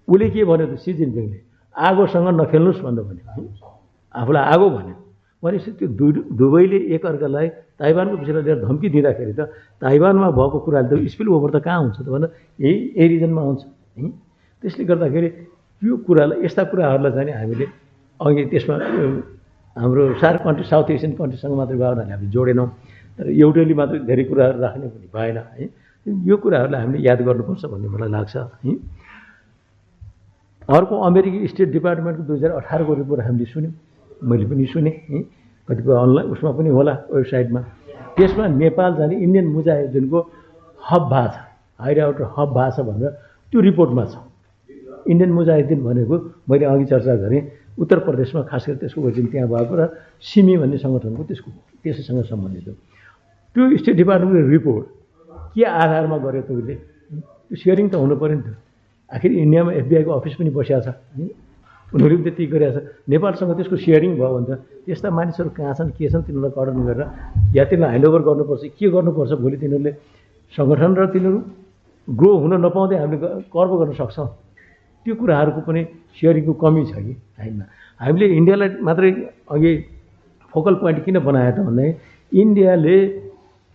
[0.08, 1.38] उसले के भन्यो त सी जिनपिङले
[1.74, 3.24] आगोसँग नखेल्नुहोस् भन्दा भन्यो।
[4.14, 4.96] आफूलाई आगो भन्यो।
[5.42, 7.48] भनेपछि त्यो दु दुवैले एकअर्कालाई
[7.80, 9.40] ताइवानको विषयलाई लिएर धम्की दिँदाखेरि त
[9.80, 12.28] ताइवानमा भएको कुराले त स्पिल ओभर त कहाँ हुन्छ त भन्दा
[12.60, 13.60] यही यही रिजनमा आउँछ
[13.96, 14.08] है
[14.62, 15.28] त्यसले गर्दाखेरि
[15.82, 17.66] यो कुरालाई यस्ता कुराहरूलाई चाहिँ हामीले
[18.20, 18.74] अघि त्यसमा
[19.76, 22.68] हाम्रो सार कन्ट्री साउथ एसियन कन्ट्रीसँग मात्रै भने हामीले जोडेनौँ।
[23.20, 25.64] एउटैले मात्रै धेरै कुराहरू राख्ने पनि भएन है।
[26.06, 28.72] यो कुराहरूलाई हामीले याद गर्नुपर्छ भन्ने मलाई लाग्छ है।
[30.68, 33.74] अर्को अमेरिकी स्टेट डिपार्टमेन्टको दुई हजार अठारको रिपोर्ट हामीले सुन्यौँ
[34.28, 35.18] मैले पनि सुनेँ है।
[35.68, 37.60] कतिपय अनलाइन उसमा पनि होला वेबसाइटमा।
[38.16, 40.18] त्यसमा नेपाल जाने इन्डियन मुजाहिदिनको
[40.80, 41.36] हब छ
[41.80, 43.10] हाइड हब छ भनेर
[43.52, 44.14] त्यो रिपोर्टमा छ।
[45.10, 46.16] इन्डियन मुजाहिदिन भनेको
[46.48, 47.42] मैले अघि चर्चा गरेँ
[47.80, 49.82] उत्तर प्रदेशमा खास गरी त्यसको ओरिजिन त्यहाँ भएको र
[50.20, 51.48] सिमी भन्ने सङ्गठनको त्यसको
[51.82, 52.74] त्यसैसँग सम्बन्धित हो।
[53.54, 54.84] त्यो स्टेट डिपार्टमेन्टको रिपोर्ट
[55.54, 58.48] के आधारमा गर्यो त उसले त्यो सेयरिङ त हुनु पऱ्यो नि त।
[59.10, 60.88] आखिर इन्डियामा एफबिआईको अफिस पनि बसिएको छ।
[61.90, 64.52] उनीहरूले पनि त्यति गरिरहेको छ। नेपालसँग त्यसको सेयरिङ भयो भने त
[64.86, 67.02] त्यस्ता मानिसहरू कहाँ छन् के छन् तिनीहरूलाई कर्डन गरेर
[67.58, 69.92] या तिनीहरूलाई ह्यान्डओभर गर्नुपर्छ के गर्नुपर्छ भोलि तिनीहरूले
[70.54, 71.38] सङ्गठन र तिनीहरू
[72.06, 73.18] ग्रो हुन नपाउँदै हामीले
[73.50, 74.28] कर्व गर्न सक्छौँ।
[75.02, 75.80] त्यो कुराहरूको पनि
[76.14, 77.64] सेयरिङको कमी छ कि हामीमा।
[77.98, 79.10] हामीले इन्डियालाई मात्रै
[79.50, 79.72] अघि
[80.54, 81.82] फोकल पोइन्ट किन बनायो त भन्दा
[82.30, 82.96] इन्डियाले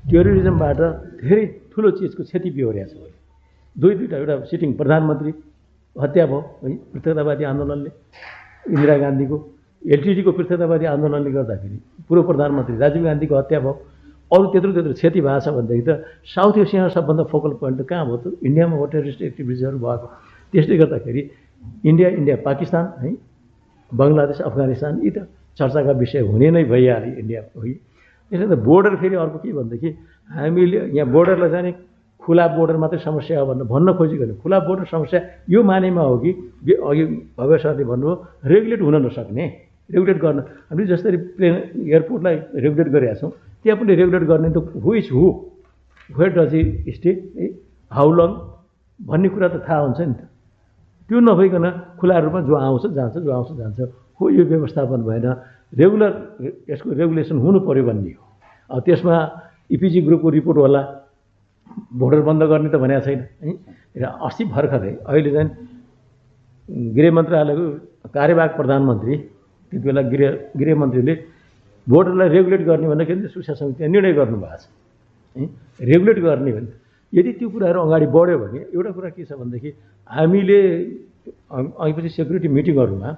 [0.06, 0.80] टेरोरिजमबाट
[1.26, 3.14] धेरै ठुलो चिजको क्षति बिहोरेको छ।
[3.76, 5.32] दुई दुईवटा एउटा सिटिङ प्रधानमन्त्री
[5.96, 7.92] हत्या भयो है पृथकतावादी आन्दोलनले
[8.74, 9.38] इन्दिरा गान्धीको
[9.82, 13.74] एलटिटीको पृथकतावादी आन्दोलनले गर्दाखेरि पूर्व प्रधानमन्त्री राजीव गान्धीको हत्या भयो।
[14.32, 15.92] अरू त्यत्रो त्यत्रो क्षति भएको छ भनेदेखि त
[16.34, 18.26] साउथ एसियामा सबभन्दा फोकल पोइन्ट त कहाँ भयो त?
[18.46, 20.08] इन्डियामा हो टेरिस्ट एक्टिभिटिजहरू भएको।
[20.54, 21.22] त्यसले गर्दाखेरि
[21.90, 23.10] इन्डिया इन्डिया पाकिस्तान है
[23.92, 25.18] बङ्गलादेश अफगानिस्तान यी त
[25.58, 27.74] चर्चाका विषय हुने नै भइहाल्यो इन्डिया है।
[28.32, 29.90] त्यसले त बोर्डर फेरि अर्को के भनेदेखि
[30.30, 31.74] हामीले यहाँ बोर्डरलाई चाहिँ
[32.22, 35.20] खुला बोर्डर मात्रै समस्या हो भनेर भन्न खोजेको खुला बोर्डर समस्या
[35.54, 36.32] यो मानेमा हो कि
[36.90, 37.04] अघि
[37.38, 38.14] भव्य सरले भन्नुभयो
[38.50, 39.46] रेगुलेट हुन नसक्ने।
[39.94, 41.54] रेगुलेट गर्न हामीले जसरी प्लेन
[41.86, 42.36] एयरपोर्टलाई
[42.66, 45.26] रेगुलेट गरेका छौँ त्यहाँ पनि रेगुलेट गर्ने त who is who
[46.10, 47.12] where does he stay
[47.92, 48.30] how long
[49.00, 50.22] भन्ने कुरा त थाहा हुन्छ नि त।
[51.10, 51.66] त्यो नभइकन
[52.02, 53.80] खुला रूपमा जो आउँछ जान्छ जो आउँछ जान्छ।
[54.18, 55.28] हो यो व्यवस्थापन भएन।
[55.76, 56.12] रेगुलर
[56.72, 58.24] यसको रेगुलेसन हुनु पऱ्यो भन्ने हो।
[58.70, 59.16] अब त्यसमा
[59.70, 60.82] इपिजी ग्रुपको रिपोर्ट होला।
[62.00, 63.52] भोटर बन्द गर्ने त भनेको छैन। है?
[64.00, 65.50] र अस्ति भर्खरै अहिले चाहिँ
[66.96, 67.66] गृह मन्त्रालयको
[68.16, 69.16] कार्यवाहक प्रधानमन्त्री
[69.72, 71.14] त्यति बेला गृह गृहमन्त्रीले
[71.88, 74.64] भोटरलाई रेगुलेट गर्ने भन्दाखेरि सुरक्षा समितिले निर्णय गर्नुभएको छ।
[75.36, 75.44] है?
[75.92, 76.72] रेगुलेट गर्ने भने
[77.14, 79.70] यदि त्यो कुराहरू अगाडि बढ्यो भने एउटा कुरा के छ भनेदेखि
[80.10, 80.60] हामीले
[81.84, 83.10] अघिपछि सेक्युरिटी मिटिङहरूमा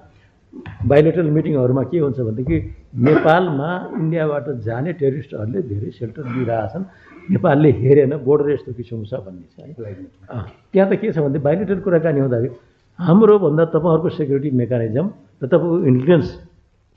[0.88, 2.56] बायोलेटरल मिटिङहरूमा के हुन्छ भनेदेखि
[3.08, 6.84] नेपालमा इन्डियाबाट जाने टेरिस्टहरूले धेरै सेल्टर दिइरहेछन्।
[7.34, 9.94] नेपालले हेरेन बोर्डर यस्तो किसिमको छ भन्ने छ है।
[10.72, 12.50] त्यहाँ त के छ भने बायोलेटरल कुराकानी हुँदाखेरि
[12.98, 15.06] हाम्रोभन्दा तपाईँहरूको सेक्युरिटी मेकानिजम
[15.42, 16.26] र तपाईँको इन्टेलिजेन्स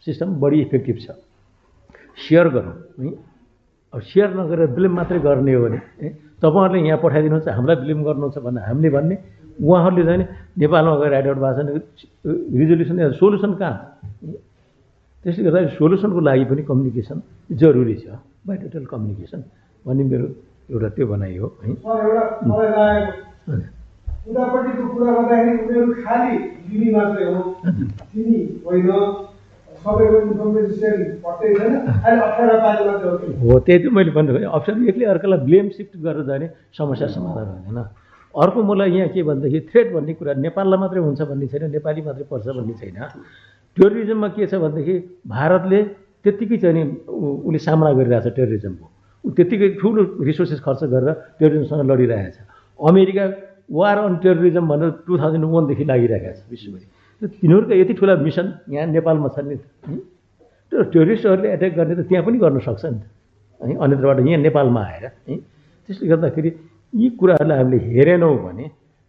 [0.08, 1.08] सिस्टम बढी इफेक्टिभ छ।
[2.18, 3.12] सेयर गरौँ है।
[3.94, 5.80] अब सेयर नगरेर ब्लेम मात्रै गर्ने हो भने
[6.42, 9.16] तपाईँहरूले यहाँ पठाइदिनुहुन्छ हामीलाई ब्लेम गर्नुहुन्छ भन्दा हामीले भन्ने
[9.60, 10.26] उहाँहरूले चाहिँ
[10.62, 11.62] नेपालमा गएर एडप्ट भएको
[11.98, 12.02] छ
[12.60, 13.76] रिजोल्युसन सोल्युसन कहाँ?
[15.24, 17.18] त्यसले गर्दा सोल्युसनको लागि पनि कम्युनिकेसन
[17.62, 18.06] जरुरी छ
[18.48, 19.40] बायोटोटल कम्युनिकेसन
[19.86, 20.28] भन्ने मेरो
[20.72, 21.70] एउटा त्यो भनाइ हो है।
[24.22, 26.34] उतापट्टिको कुरा गर्दाखेरि उनीहरू खालि
[26.66, 27.42] चिनी मात्रै हो।
[28.12, 28.90] चिनी होइन
[29.82, 33.10] सबैको इन्फर्मेसन छैन खालि अप्ठ्यारो पार्टी मात्रै
[33.42, 36.48] हो त्यही त मैले भन्नुभयो अप्सन एक्लै अर्कालाई ब्लेम सिफ्ट गरेर जाने
[36.78, 37.80] समस्या समाधान हुँदैन।
[38.36, 42.26] अर्को मलाई यहाँ के भनेदेखि थ्रेट भन्ने कुरा नेपाललाई मात्रै हुन्छ भन्ने छैन नेपाली मात्रै
[42.32, 42.98] पर्छ भन्ने छैन।
[43.78, 44.96] टेरोरिजममा के छ भनेदेखि
[45.28, 45.80] भारतले
[46.24, 48.86] त्यत्तिकै चाहिँ नि उसले सामना गरिरहेछ टेरोरिजमको
[49.24, 51.10] ऊ त्यत्तिकै ठुलो रिसोर्सेस खर्च गरेर
[51.40, 52.40] टेरोरिजमसँग लडिरहेको छ
[52.80, 53.26] अमेरिका
[53.72, 56.86] वार अन टेरोरिजम भनेर टु थाउजन्ड वानदेखि लागिरहेको छ विश्वभरि।
[57.22, 59.56] तिनीहरूका यति ठुला मिसन यहाँ नेपालमा छन् नि?
[60.72, 63.04] त्यो टेरोरिस्टहरूले एट्याक गर्ने त त्यहाँ पनि गर्न सक्छ नि त।
[63.62, 65.36] है अन्यत्रबाट यहाँ नेपालमा आएर है
[65.90, 66.50] त्यसले गर्दाखेरि
[66.94, 68.66] यी कुराहरूलाई हामीले हेरेनौँ भने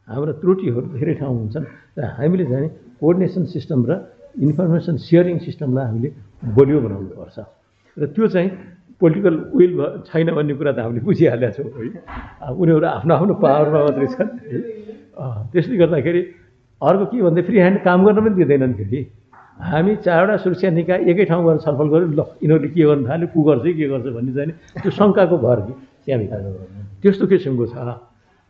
[0.08, 1.66] हाम्रो त्रुटिहरू धेरै ठाउँ हुन्छन्
[1.98, 2.68] र हामीले चाहिँ
[3.00, 3.92] कोअर्डिनेसन सिस्टम र
[4.46, 6.08] इन्फर्मेसन सेयरिङ सिस्टमलाई हामीले
[6.56, 7.38] बलियो बनाउनुपर्छ।
[7.96, 8.50] र त्यो चाहिँ
[9.02, 9.72] पोलिटिकल विल
[10.06, 14.58] छैन भन्ने कुरा त हामीले बुझिहालेका छौँ है उनीहरू आफ्नो आफ्नो पावरमा मात्रै छन् है।
[15.52, 16.22] त्यसले गर्दाखेरि
[16.80, 19.00] अर्को के भन्दा फ्री ह्यान्ड काम गर्न पनि दिँदैनन् फेरि।
[19.58, 23.40] हामी चारवटा सुरक्षा निकाय एकै ठाउँ गएर छलफल गऱ्यौँ ल यिनीहरूले के गर्नु थाल्यो को
[23.42, 24.52] गर्छ के गर्छ भन्ने चाहिँ
[24.82, 25.74] त्यो शङ्काको भर कि।
[26.04, 26.42] त्यहाँ
[27.02, 27.74] त्यस्तो किसिमको छ।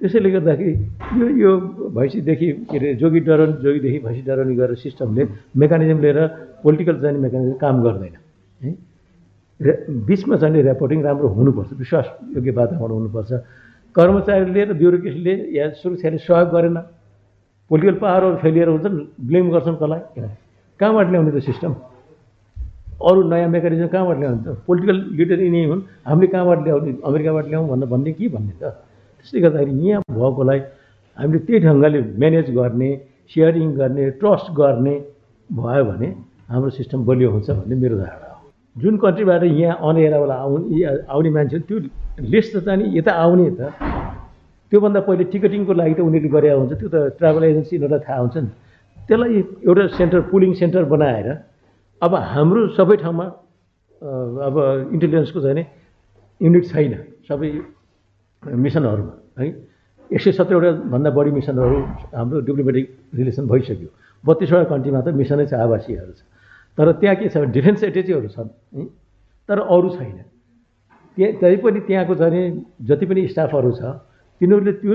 [0.01, 0.75] त्यसैले गर्दाखेरि
[1.21, 1.51] यो यो
[1.95, 5.23] भैँसीदेखि के अरे जोगी डरन जोगीदेखि भैँसी डराउने गरेर सिस्टमले
[5.55, 6.19] मेकानिजम लिएर
[6.65, 8.15] पोलिटिकल चाहिँ मेकानिजम काम गर्दैन।
[8.61, 8.71] है?
[9.63, 13.31] रे बिचमा चाहिँ रेपोर्टिङ राम्रो हुनुपर्छ विश्वासयोग्य वातावरण हुनुपर्छ।
[13.95, 16.77] कर्मचारीले र ब्युरोक्रेसीले या सुरक्षाले सहयोग गरेन।
[17.71, 20.01] पोलिटिकल पावरहरू फेलियर हुन्छन् ब्लेम गर्छन् कसलाई?
[20.81, 21.73] कहाँबाट ल्याउने त सिस्टम?
[23.01, 26.91] अरू नयाँ मेकानिजम कहाँबाट ल्याउने त पोलिटिकल लिडर यिनी हुन्। हामीले कहाँबाट ल्याउने?
[27.09, 28.63] अमेरिकाबाट ल्याउँ भनेर भन्ने के भन्ने त?
[29.19, 30.61] त्यसले गर्दाखेरि यहाँ भएकोलाई
[31.17, 32.91] हामीले त्यही ढङ्गले म्यानेज गर्ने
[33.33, 34.95] सेयरिङ गर्ने ट्रस्ट गर्ने
[35.51, 36.09] भयो भने
[36.51, 38.39] हाम्रो सिस्टम बलियो हुन्छ भन्ने मेरो धारणा हो।
[38.83, 41.77] जुन कन्ट्रीबाट यहाँ अनएरावाला आउने आउने मान्छे त्यो
[42.33, 43.61] लिस्ट त चाहिँ नि यता आउने त।
[44.73, 48.37] त्योभन्दा पहिले टिकटिङको लागि त उनीहरूले गरे हुन्छ। त्यो त ट्राभल एजेन्सी यिनीहरूलाई थाहा हुन्छ
[48.37, 48.51] नि।
[49.09, 49.33] त्यसलाई
[49.69, 51.29] एउटा सेन्टर पुलिङ सेन्टर बनाएर
[52.03, 53.27] अब हाम्रो सबै ठाउँमा
[54.43, 54.55] अब
[54.93, 55.65] इन्टेलिजेन्सको चाहिँ
[56.41, 56.93] युनिट छैन
[57.29, 57.51] सबै
[58.43, 59.47] मिसनहरूमा है।
[60.11, 61.79] एक सय सत्तरवटा भन्दा बढी मिसनहरू
[62.11, 63.89] हाम्रो डिप्लोमेटिक रिलेसन भइसक्यो।
[64.25, 66.21] बत्तिसवटा कन्ट्रीमा त मिसनै छ आवासीयहरू छ।
[66.79, 68.85] तर त्यहाँ के छ भने डिफेन्स एटेचीहरू छन् है।
[69.49, 70.19] तर अरू छैन।
[71.17, 72.45] त्यहाँ तैपनि त्यहाँको चाहिँ
[72.83, 73.83] जति पनि स्टाफहरू छ
[74.41, 74.95] तिनीहरूले त्यो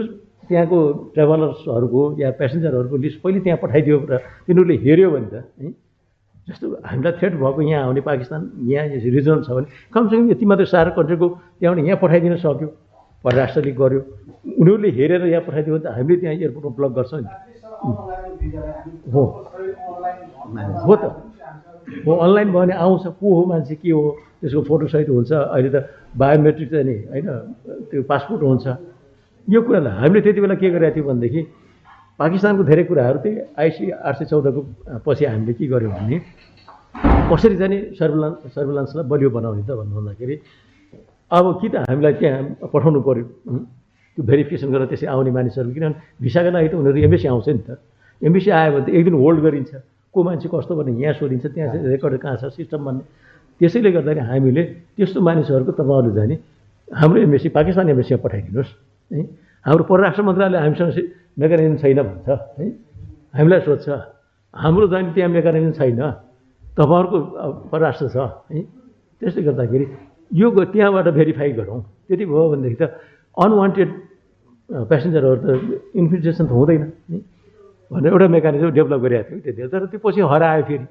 [0.52, 0.80] त्यहाँको
[1.16, 5.68] ट्राभलर्सहरूको या पेसेन्जरहरूको लिस्ट पहिले त्यहाँ पठाइदियो र तिनीहरूले हेऱ्यो भने त है।
[6.48, 8.42] जस्तो हामीलाई थ्रेट भएको यहाँ आउने पाकिस्तान
[8.72, 11.28] यहाँ रिजनल छ भने कमसेकम यति मात्रै साह्रो कन्ट्रीको
[11.60, 12.68] त्यहाँबाट यहाँ पठाइदिन सक्यो
[13.24, 14.02] परराष्ट्रले गर्यो।
[14.56, 17.30] उनीहरूले हेरेर यहाँ पठाइदियो भने त हामीले त्यहाँ एयरपोर्टमा ब्लक गर्छौँ नि।
[19.12, 19.24] हो।
[20.88, 21.04] हो त।
[22.08, 24.04] हो अनलाइन भयो भने आउँछ को हो मान्छे के हो
[24.42, 25.78] त्यसको फोटोसहित हुन्छ। अहिले त
[26.16, 27.28] बायोमेट्रिक चाहिँ नि होइन
[27.92, 28.66] त्यो पासपोर्ट हुन्छ।
[29.48, 31.42] यो कुरालाई हामीले त्यति बेला के गरेका थियौँ भनेदेखि
[32.20, 34.62] पाकिस्तानको धेरै कुराहरू त्यही आइसी आठ सय चौधको
[35.06, 36.18] पछि हामीले के गर्यौँ भने
[37.30, 40.36] कसरी चाहिँ नि सर्भिलान्स सर्भिलान्सलाई बलियो बनाउने त भन्नु भन्दाखेरि
[41.32, 42.42] अब कि त हामीलाई त्यहाँ
[42.74, 43.24] पठाउनु पऱ्यो
[44.18, 45.96] त्यो भेरिफिकेसन गरेर त्यसै आउने मानिसहरू किनभने
[46.26, 47.78] भिसाको लागि त उनीहरू एमबिसी आउँछ नि त।
[48.22, 49.72] एमबिसी आयो भने त एक दिन होल्ड गरिन्छ।
[50.10, 53.04] को मान्छे कस्तो भन्ने यहाँ सोधिन्छ त्यहाँ रेकर्ड कहाँ छ सिस्टम भन्ने।
[53.62, 54.64] त्यसैले गर्दाखेरि हामीले
[54.98, 56.38] त्यस्तो मानिसहरूको तपाईँहरूले चाहिँ नि
[56.88, 58.72] हाम्रो एमबिसी पाकिस्तान एमबिसीमा पठाइदिनुहोस्
[59.12, 59.22] है।
[59.66, 60.92] हाम्रो परराष्ट्र मन्त्रालय हामीसँग
[61.38, 62.28] मेकानिजम छैन भन्छ
[62.60, 62.66] है?
[63.38, 63.88] हामीलाई सोध्छ
[64.54, 66.02] हाम्रो चाहिँ त्यहाँ मेकानिजम छैन
[66.78, 67.18] तपाईँहरूको
[67.72, 68.18] परराष्ट्र छ
[68.52, 68.60] है?
[69.22, 69.86] त्यसले गर्दाखेरि
[70.32, 72.84] यो त्यहाँबाट भेरिफाई गरौँ। त्यति भयो भनेदेखि त
[73.38, 73.90] अनवान्टेड
[74.70, 75.48] पेसेन्जरहरू त
[75.96, 77.18] इन्फिल्ट्रेसन त हुँदैन है?
[77.92, 80.86] भनेर एउटा मेकानिजम डेभलप गरेको थियो त्यति। तर त्यो पछि हरायो फेरि।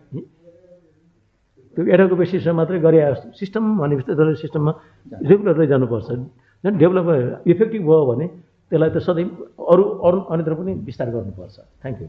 [1.76, 2.98] त्यो एडोको सिस्टम मात्रै गरे
[3.36, 4.72] सिस्टम भनेपछि त सिस्टममा
[5.28, 6.08] रेगुलर जानुपर्छ।
[6.64, 7.06] झन् डेभलप
[7.52, 8.26] इफेक्टिभ भयो भने
[8.70, 9.26] त्यसलाई त सधैँ
[9.72, 12.08] अरू अरू अन्यत्र पनि विस्तार गर्नुपर्छ। Thank you